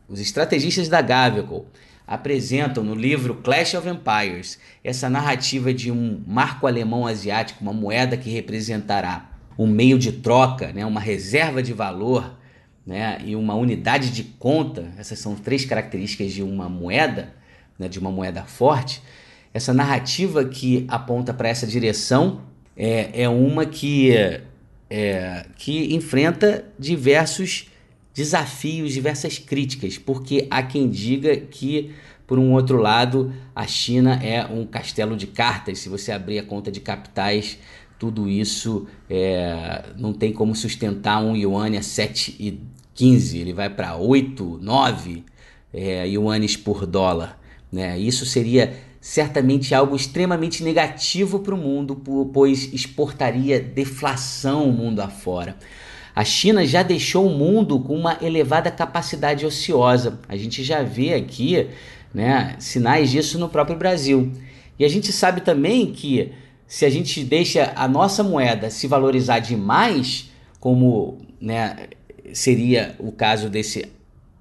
os 0.09 0.21
estrategistas 0.21 0.89
da 0.89 1.01
Gavico 1.01 1.67
apresentam 2.07 2.85
no 2.85 2.95
livro 2.95 3.37
Clash 3.37 3.75
of 3.75 3.89
Empires 3.89 4.59
essa 4.85 5.11
narrativa 5.11 5.73
de 5.75 5.91
um 5.91 6.23
marco 6.27 6.67
alemão 6.67 7.07
asiático, 7.07 7.63
uma 7.63 7.73
moeda 7.73 8.17
que 8.17 8.31
representará 8.31 9.31
um 9.59 9.67
meio 9.67 9.99
de 9.99 10.13
troca, 10.13 10.73
né? 10.73 10.85
uma 10.85 11.01
reserva 11.01 11.63
de 11.63 11.73
valor 11.73 12.39
né? 12.87 13.19
e 13.25 13.35
uma 13.35 13.55
unidade 13.55 14.11
de 14.11 14.23
conta. 14.23 14.93
Essas 14.99 15.19
são 15.19 15.35
três 15.35 15.65
características 15.65 16.33
de 16.33 16.43
uma 16.43 16.69
moeda, 16.69 17.35
né? 17.79 17.89
de 17.89 17.99
uma 17.99 18.11
moeda 18.11 18.43
forte. 18.45 19.03
Essa 19.53 19.73
narrativa 19.73 20.45
que 20.45 20.85
aponta 20.89 21.33
para 21.33 21.49
essa 21.49 21.67
direção 21.67 22.43
é, 22.77 23.23
é 23.23 23.29
uma 23.29 23.65
que 23.65 24.13
é, 24.89 25.47
que 25.57 25.95
enfrenta 25.95 26.65
diversos 26.79 27.69
desafios, 28.15 28.93
diversas 28.93 29.39
críticas, 29.39 29.99
porque 29.99 30.47
há 30.51 30.63
quem 30.63 30.89
diga 30.89 31.37
que, 31.37 31.93
por 32.27 32.39
um 32.39 32.53
outro 32.53 32.79
lado, 32.79 33.33
a 33.55 33.67
China 33.67 34.19
é 34.23 34.45
um 34.47 34.65
castelo 34.65 35.17
de 35.17 35.27
cartas. 35.27 35.81
Se 35.81 35.89
você 35.89 36.13
abrir 36.13 36.39
a 36.39 36.43
conta 36.43 36.73
de 36.73 36.81
capitais, 36.81 37.59
tudo 37.99 38.29
isso 38.29 38.87
é, 39.09 39.85
não 39.99 40.13
tem 40.13 40.33
como 40.33 40.55
sustentar 40.55 41.23
um 41.23 41.37
yuan 41.37 41.77
a 41.77 41.81
7,15, 41.81 43.39
ele 43.39 43.53
vai 43.53 43.69
para 43.69 43.97
8, 43.97 44.61
9 44.63 45.25
é, 45.73 46.09
yuanes 46.09 46.57
por 46.57 46.87
dólar. 46.87 47.39
Né? 47.77 47.99
Isso 47.99 48.25
seria 48.25 48.73
certamente 49.03 49.75
algo 49.75 49.95
extremamente 49.95 50.65
negativo 50.65 51.41
para 51.41 51.55
o 51.55 51.59
mundo, 51.59 51.95
pois 52.33 52.73
exportaria 52.73 53.61
deflação 53.61 54.67
o 54.67 54.73
mundo 54.73 55.01
afora. 55.01 55.59
A 56.15 56.25
China 56.25 56.67
já 56.67 56.83
deixou 56.83 57.27
o 57.27 57.39
mundo 57.39 57.79
com 57.79 57.95
uma 57.95 58.17
elevada 58.23 58.71
capacidade 58.71 59.45
ociosa. 59.45 60.19
A 60.27 60.39
gente 60.39 60.65
já 60.65 60.83
vê 60.83 61.13
aqui 61.13 61.69
né, 62.15 62.57
sinais 62.59 63.11
disso 63.11 63.39
no 63.39 63.51
próprio 63.51 63.77
Brasil. 63.77 64.33
E 64.79 64.85
a 64.87 64.89
gente 64.89 65.13
sabe 65.13 65.43
também 65.43 65.93
que 65.93 66.33
se 66.67 66.87
a 66.87 66.91
gente 66.91 67.23
deixa 67.23 67.75
a 67.77 67.87
nossa 67.87 68.23
moeda 68.23 68.71
se 68.71 68.87
valorizar 68.87 69.41
demais, 69.41 70.31
como 70.59 71.19
né, 71.39 71.89
seria 72.33 72.97
o 72.99 73.13
caso 73.13 73.51
desse 73.51 73.95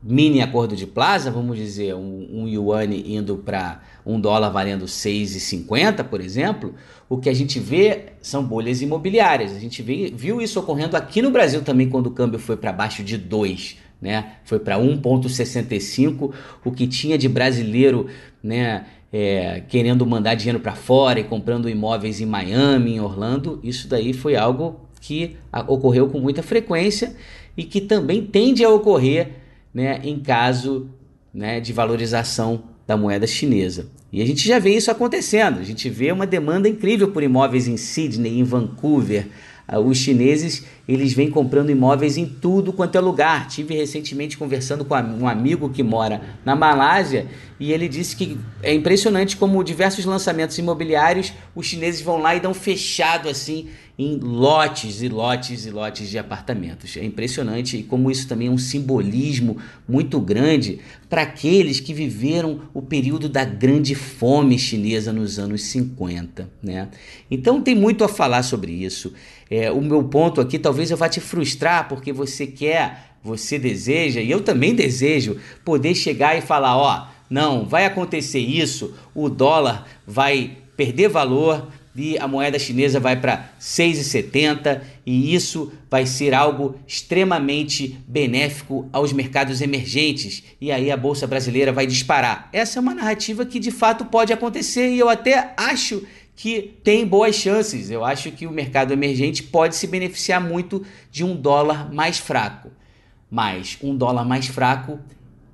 mini 0.08 0.40
acordo 0.40 0.76
de 0.76 0.86
plaza, 0.86 1.32
vamos 1.32 1.58
dizer, 1.58 1.96
um, 1.96 2.28
um 2.32 2.48
yuan 2.48 2.86
indo 2.86 3.38
para 3.38 3.82
um 4.06 4.20
dólar 4.20 4.50
valendo 4.50 4.86
6,50, 4.86 6.04
por 6.04 6.22
exemplo, 6.22 6.76
o 7.10 7.18
que 7.18 7.28
a 7.28 7.34
gente 7.34 7.60
vê 7.60 8.10
são 8.22 8.44
bolhas 8.44 8.84
imobiliárias. 8.84 9.56
A 9.56 9.60
gente 9.60 9.82
vê, 9.82 10.14
viu 10.16 10.40
isso 10.40 10.60
ocorrendo 10.60 10.96
aqui 10.96 11.24
no 11.24 11.32
Brasil 11.32 11.64
também 11.64 11.90
quando 11.90 12.06
o 12.06 12.12
câmbio 12.12 12.38
foi 12.38 12.56
para 12.56 12.72
baixo 12.72 13.04
de 13.04 13.18
2, 13.18 13.78
né? 14.00 14.34
Foi 14.44 14.60
para 14.60 14.78
1,65, 14.78 16.32
o 16.64 16.72
que 16.72 16.86
tinha 16.86 17.18
de 17.18 17.28
brasileiro, 17.28 18.06
né? 18.44 18.86
É, 19.12 19.64
querendo 19.70 20.06
mandar 20.06 20.36
dinheiro 20.36 20.60
para 20.60 20.74
fora 20.74 21.20
e 21.20 21.24
comprando 21.24 21.70
imóveis 21.70 22.22
em 22.22 22.26
Miami, 22.26 22.96
em 22.96 23.00
Orlando, 23.00 23.60
isso 23.64 23.88
daí 23.88 24.14
foi 24.14 24.36
algo 24.36 24.82
que 25.00 25.38
ocorreu 25.68 26.10
com 26.10 26.20
muita 26.20 26.44
frequência 26.44 27.16
e 27.56 27.64
que 27.64 27.80
também 27.80 28.24
tende 28.26 28.64
a 28.64 28.70
ocorrer 28.70 29.45
né, 29.76 30.00
em 30.06 30.18
caso 30.18 30.90
né, 31.34 31.60
de 31.60 31.74
valorização 31.74 32.64
da 32.88 32.96
moeda 32.96 33.28
chinesa. 33.28 33.88
E 34.10 34.22
a 34.22 34.26
gente 34.26 34.48
já 34.48 34.58
vê 34.58 34.74
isso 34.74 34.90
acontecendo. 34.90 35.60
A 35.60 35.64
gente 35.64 35.90
vê 35.90 36.10
uma 36.14 36.26
demanda 36.26 36.70
incrível 36.70 37.12
por 37.12 37.22
imóveis 37.22 37.68
em 37.68 37.76
Sydney, 37.76 38.40
em 38.40 38.44
Vancouver. 38.44 39.28
Ah, 39.68 39.80
os 39.80 39.98
chineses 39.98 40.64
eles 40.88 41.14
vêm 41.14 41.30
comprando 41.30 41.72
imóveis 41.72 42.16
em 42.16 42.26
tudo 42.26 42.72
quanto 42.72 42.96
é 42.96 43.02
lugar. 43.02 43.48
Tive 43.48 43.76
recentemente 43.76 44.38
conversando 44.38 44.86
com 44.86 44.96
um 44.96 45.28
amigo 45.28 45.70
que 45.70 45.84
mora 45.84 46.22
na 46.46 46.56
Malásia 46.56 47.28
e 47.60 47.74
ele 47.74 47.90
disse 47.90 48.16
que 48.16 48.38
é 48.62 48.74
impressionante 48.74 49.36
como 49.36 49.64
diversos 49.64 50.06
lançamentos 50.06 50.58
imobiliários 50.58 51.34
os 51.56 51.66
chineses 51.66 52.02
vão 52.02 52.20
lá 52.22 52.36
e 52.36 52.40
dão 52.40 52.54
fechado 52.54 53.28
assim 53.28 53.68
em 53.98 54.18
lotes 54.18 55.02
e 55.02 55.08
lotes 55.08 55.66
e 55.66 55.70
lotes 55.70 56.10
de 56.10 56.18
apartamentos. 56.18 56.98
É 56.98 57.04
impressionante 57.04 57.78
e 57.78 57.84
como 57.84 58.12
isso 58.12 58.28
também 58.28 58.48
é 58.48 58.52
um 58.52 58.58
simbolismo 58.58 59.58
muito 59.88 60.20
grande 60.20 60.80
para 61.10 61.22
aqueles 61.22 61.80
que 61.80 61.94
viveram 61.94 62.62
o 62.74 62.82
período 62.82 63.30
da 63.30 63.46
grande 63.46 63.96
fome 63.96 64.60
chinesa 64.60 65.14
nos 65.14 65.40
anos 65.40 65.64
50. 65.64 66.50
Né? 66.62 66.90
Então 67.32 67.62
tem 67.62 67.74
muito 67.74 68.04
a 68.04 68.10
falar 68.10 68.44
sobre 68.44 68.74
isso. 68.74 69.14
É, 69.50 69.72
o 69.72 69.82
meu 69.82 70.04
ponto 70.04 70.42
aqui 70.42 70.60
talvez 70.60 70.92
eu 70.92 70.98
vá 70.98 71.08
te 71.08 71.22
frustrar 71.22 71.88
porque 71.88 72.12
você 72.12 72.46
quer, 72.46 73.16
você 73.24 73.58
deseja, 73.58 74.20
e 74.20 74.30
eu 74.30 74.42
também 74.42 74.76
desejo, 74.76 75.38
poder 75.64 75.96
chegar 75.96 76.38
e 76.38 76.42
falar: 76.42 76.78
ó, 76.78 77.08
não, 77.30 77.66
vai 77.66 77.86
acontecer 77.86 78.40
isso, 78.40 78.94
o 79.14 79.30
dólar 79.30 79.88
vai 80.06 80.58
perder 80.76 81.08
valor, 81.08 81.68
e 81.96 82.18
a 82.18 82.28
moeda 82.28 82.60
chinesa 82.60 83.00
vai 83.00 83.16
para 83.16 83.50
6,70 83.60 84.82
e 85.06 85.34
isso 85.34 85.72
vai 85.90 86.06
ser 86.06 86.34
algo 86.34 86.76
extremamente 86.86 88.00
benéfico 88.08 88.90
aos 88.92 89.14
mercados 89.14 89.62
emergentes 89.62 90.44
e 90.60 90.72
aí 90.72 90.92
a 90.92 90.98
bolsa 90.98 91.26
brasileira 91.26 91.72
vai 91.72 91.88
disparar. 91.88 92.50
Essa 92.52 92.80
é 92.80 92.82
uma 92.82 92.94
narrativa 92.94 93.46
que 93.46 93.60
de 93.60 93.72
fato 93.72 94.06
pode 94.06 94.34
acontecer 94.34 94.90
e 94.90 95.00
eu 95.00 95.08
até 95.08 95.54
acho 95.56 96.04
que 96.36 96.74
tem 96.84 97.08
boas 97.08 97.36
chances. 97.36 97.90
Eu 97.90 98.04
acho 98.04 98.32
que 98.32 98.46
o 98.46 98.52
mercado 98.52 98.92
emergente 98.92 99.42
pode 99.42 99.76
se 99.76 99.88
beneficiar 99.88 100.42
muito 100.42 100.86
de 101.10 101.24
um 101.24 101.36
dólar 101.36 101.94
mais 101.94 102.18
fraco. 102.18 102.70
Mas 103.32 103.78
um 103.82 103.96
dólar 103.96 104.26
mais 104.26 104.48
fraco 104.48 105.00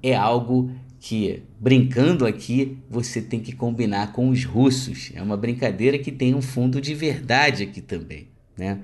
é 0.01 0.15
algo 0.15 0.71
que, 1.02 1.42
brincando 1.60 2.28
aqui, 2.28 2.78
você 2.88 3.20
tem 3.20 3.40
que 3.40 3.54
combinar 3.54 4.14
com 4.14 4.30
os 4.30 4.46
russos. 4.46 5.12
É 5.16 5.22
uma 5.22 5.36
brincadeira 5.36 5.98
que 5.98 6.12
tem 6.12 6.36
um 6.36 6.44
fundo 6.44 6.80
de 6.80 6.94
verdade 6.94 7.64
aqui 7.64 7.82
também. 7.82 8.28
Né? 8.56 8.78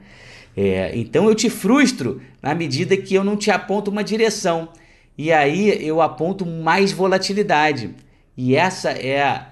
É, 0.56 0.98
então 0.98 1.30
eu 1.30 1.36
te 1.36 1.48
frustro 1.48 2.20
na 2.42 2.56
medida 2.56 2.98
que 2.98 3.14
eu 3.14 3.24
não 3.24 3.38
te 3.38 3.52
aponto 3.52 3.92
uma 3.92 4.04
direção. 4.04 4.70
E 5.16 5.32
aí 5.32 5.86
eu 5.86 6.02
aponto 6.02 6.44
mais 6.44 6.92
volatilidade. 6.92 7.92
E 8.36 8.56
essa 8.56 8.90
é 8.90 9.22
a, 9.22 9.48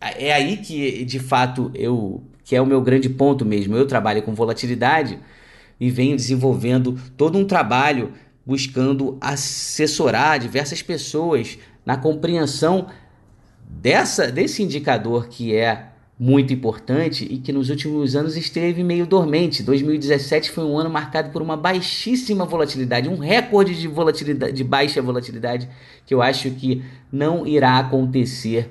é 0.00 0.32
aí 0.32 0.58
que 0.58 1.04
de 1.04 1.18
fato 1.18 1.72
eu 1.74 2.22
que 2.44 2.54
é 2.54 2.62
o 2.62 2.66
meu 2.66 2.80
grande 2.80 3.08
ponto 3.08 3.44
mesmo. 3.44 3.74
Eu 3.74 3.88
trabalho 3.88 4.22
com 4.22 4.32
volatilidade 4.32 5.18
e 5.80 5.90
venho 5.90 6.14
desenvolvendo 6.14 6.96
todo 7.16 7.36
um 7.36 7.44
trabalho 7.44 8.12
buscando 8.46 9.18
assessorar 9.20 10.38
diversas 10.38 10.80
pessoas 10.80 11.58
na 11.84 11.96
compreensão 11.96 12.86
dessa 13.68 14.30
desse 14.30 14.62
indicador 14.62 15.26
que 15.26 15.54
é 15.54 15.88
muito 16.18 16.52
importante 16.52 17.26
e 17.30 17.36
que 17.36 17.52
nos 17.52 17.68
últimos 17.68 18.16
anos 18.16 18.36
esteve 18.36 18.82
meio 18.82 19.06
dormente. 19.06 19.62
2017 19.62 20.50
foi 20.50 20.64
um 20.64 20.78
ano 20.78 20.88
marcado 20.88 21.30
por 21.30 21.42
uma 21.42 21.56
baixíssima 21.56 22.46
volatilidade, 22.46 23.08
um 23.08 23.18
recorde 23.18 23.78
de 23.78 23.86
volatilidade, 23.86 24.52
de 24.52 24.64
baixa 24.64 25.02
volatilidade 25.02 25.68
que 26.06 26.14
eu 26.14 26.22
acho 26.22 26.50
que 26.52 26.82
não 27.12 27.46
irá 27.46 27.78
acontecer 27.78 28.70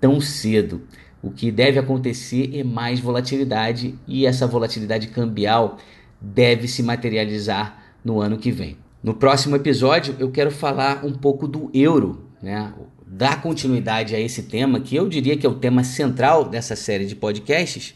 tão 0.00 0.20
cedo. 0.20 0.82
O 1.20 1.30
que 1.30 1.50
deve 1.50 1.78
acontecer 1.78 2.50
é 2.54 2.62
mais 2.62 3.00
volatilidade 3.00 3.98
e 4.06 4.26
essa 4.26 4.46
volatilidade 4.46 5.08
cambial 5.08 5.78
deve 6.20 6.68
se 6.68 6.82
materializar 6.82 7.82
no 8.04 8.20
ano 8.20 8.38
que 8.38 8.52
vem. 8.52 8.83
No 9.04 9.12
próximo 9.12 9.54
episódio 9.54 10.16
eu 10.18 10.30
quero 10.30 10.50
falar 10.50 11.04
um 11.04 11.12
pouco 11.12 11.46
do 11.46 11.70
euro, 11.74 12.24
né? 12.40 12.72
dar 13.06 13.42
continuidade 13.42 14.14
a 14.14 14.18
esse 14.18 14.44
tema, 14.44 14.80
que 14.80 14.96
eu 14.96 15.06
diria 15.06 15.36
que 15.36 15.44
é 15.44 15.48
o 15.48 15.56
tema 15.56 15.84
central 15.84 16.48
dessa 16.48 16.74
série 16.74 17.04
de 17.04 17.14
podcasts, 17.14 17.94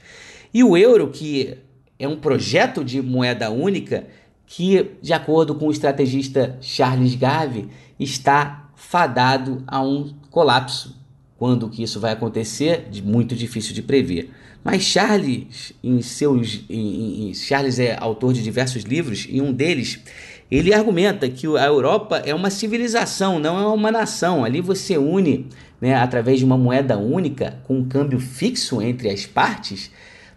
e 0.53 0.62
o 0.62 0.77
euro, 0.77 1.09
que 1.09 1.57
é 1.99 2.07
um 2.07 2.18
projeto 2.18 2.85
de 2.85 3.01
moeda 3.01 3.51
única 3.51 4.07
que, 4.44 4.90
de 5.01 5.14
acordo 5.14 5.55
com 5.55 5.68
o 5.68 5.73
estrategista 5.73 6.59
Charles 6.61 7.14
Garvey, 7.14 7.71
está 7.99 8.71
fadado 8.77 9.64
a 9.66 9.81
um 9.81 10.12
colapso. 10.31 10.94
Quando 11.38 11.71
que 11.71 11.83
isso 11.83 11.99
vai 11.99 12.12
acontecer, 12.12 12.87
muito 13.03 13.35
difícil 13.35 13.73
de 13.73 13.81
prever. 13.81 14.31
Mas 14.62 14.83
Charles, 14.83 15.73
em 15.83 16.03
seus, 16.03 16.64
em, 16.68 17.31
em, 17.31 17.35
Charles 17.35 17.79
é 17.79 17.97
autor 17.99 18.35
de 18.35 18.42
diversos 18.42 18.83
livros 18.83 19.27
e 19.27 19.40
um 19.40 19.53
deles 19.53 20.01
ele 20.51 20.73
argumenta 20.73 21.29
que 21.29 21.47
a 21.47 21.65
Europa 21.67 22.23
é 22.25 22.35
uma 22.35 22.51
civilização, 22.51 23.39
não 23.39 23.59
é 23.59 23.67
uma 23.67 23.93
nação. 23.93 24.45
Ali 24.45 24.61
você 24.61 24.97
une, 24.97 25.47
né, 25.81 25.95
através 25.95 26.39
de 26.39 26.45
uma 26.45 26.57
moeda 26.57 26.97
única, 26.97 27.61
com 27.65 27.79
um 27.79 27.89
câmbio 27.89 28.19
fixo 28.19 28.81
entre 28.81 29.11
as 29.11 29.27
partes, 29.27 29.91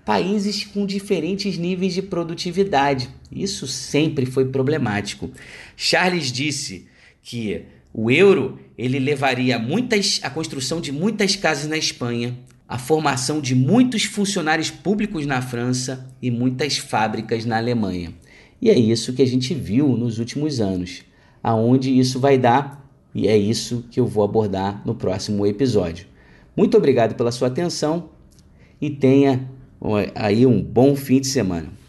países 0.04 0.66
com 0.66 0.86
diferentes 0.86 1.58
níveis 1.58 1.94
de 1.94 2.02
produtividade. 2.02 3.10
Isso 3.32 3.68
sempre 3.68 4.26
foi 4.26 4.46
problemático. 4.46 5.30
Charles 5.78 6.32
disse 6.32 6.88
que 7.24 7.64
o 7.94 8.12
euro 8.12 8.60
ele 8.78 9.00
levaria 9.00 9.58
muitas, 9.60 10.20
a 10.24 10.30
construção 10.30 10.82
de 10.82 10.92
muitas 10.92 11.36
casas 11.36 11.68
na 11.68 11.78
Espanha, 11.78 12.38
a 12.68 12.78
formação 12.78 13.40
de 13.40 13.54
muitos 13.54 14.06
funcionários 14.06 14.70
públicos 14.70 15.26
na 15.26 15.42
França 15.42 16.10
e 16.22 16.32
muitas 16.32 16.78
fábricas 16.78 17.46
na 17.46 17.58
Alemanha. 17.58 18.14
E 18.62 18.70
é 18.70 18.78
isso 18.78 19.14
que 19.14 19.22
a 19.22 19.28
gente 19.28 19.54
viu 19.54 19.88
nos 19.98 20.20
últimos 20.20 20.62
anos. 20.62 21.04
Aonde 21.42 21.98
isso 21.98 22.20
vai 22.20 22.38
dar, 22.38 22.88
e 23.14 23.28
é 23.28 23.36
isso 23.36 23.84
que 23.90 24.00
eu 24.00 24.06
vou 24.06 24.24
abordar 24.24 24.82
no 24.86 24.94
próximo 24.94 25.46
episódio. 25.46 26.06
Muito 26.56 26.78
obrigado 26.78 27.16
pela 27.16 27.32
sua 27.32 27.48
atenção 27.48 28.10
e 28.80 28.90
tenha 28.90 29.50
aí 30.14 30.46
um 30.46 30.62
bom 30.62 30.96
fim 30.96 31.20
de 31.20 31.28
semana. 31.28 31.81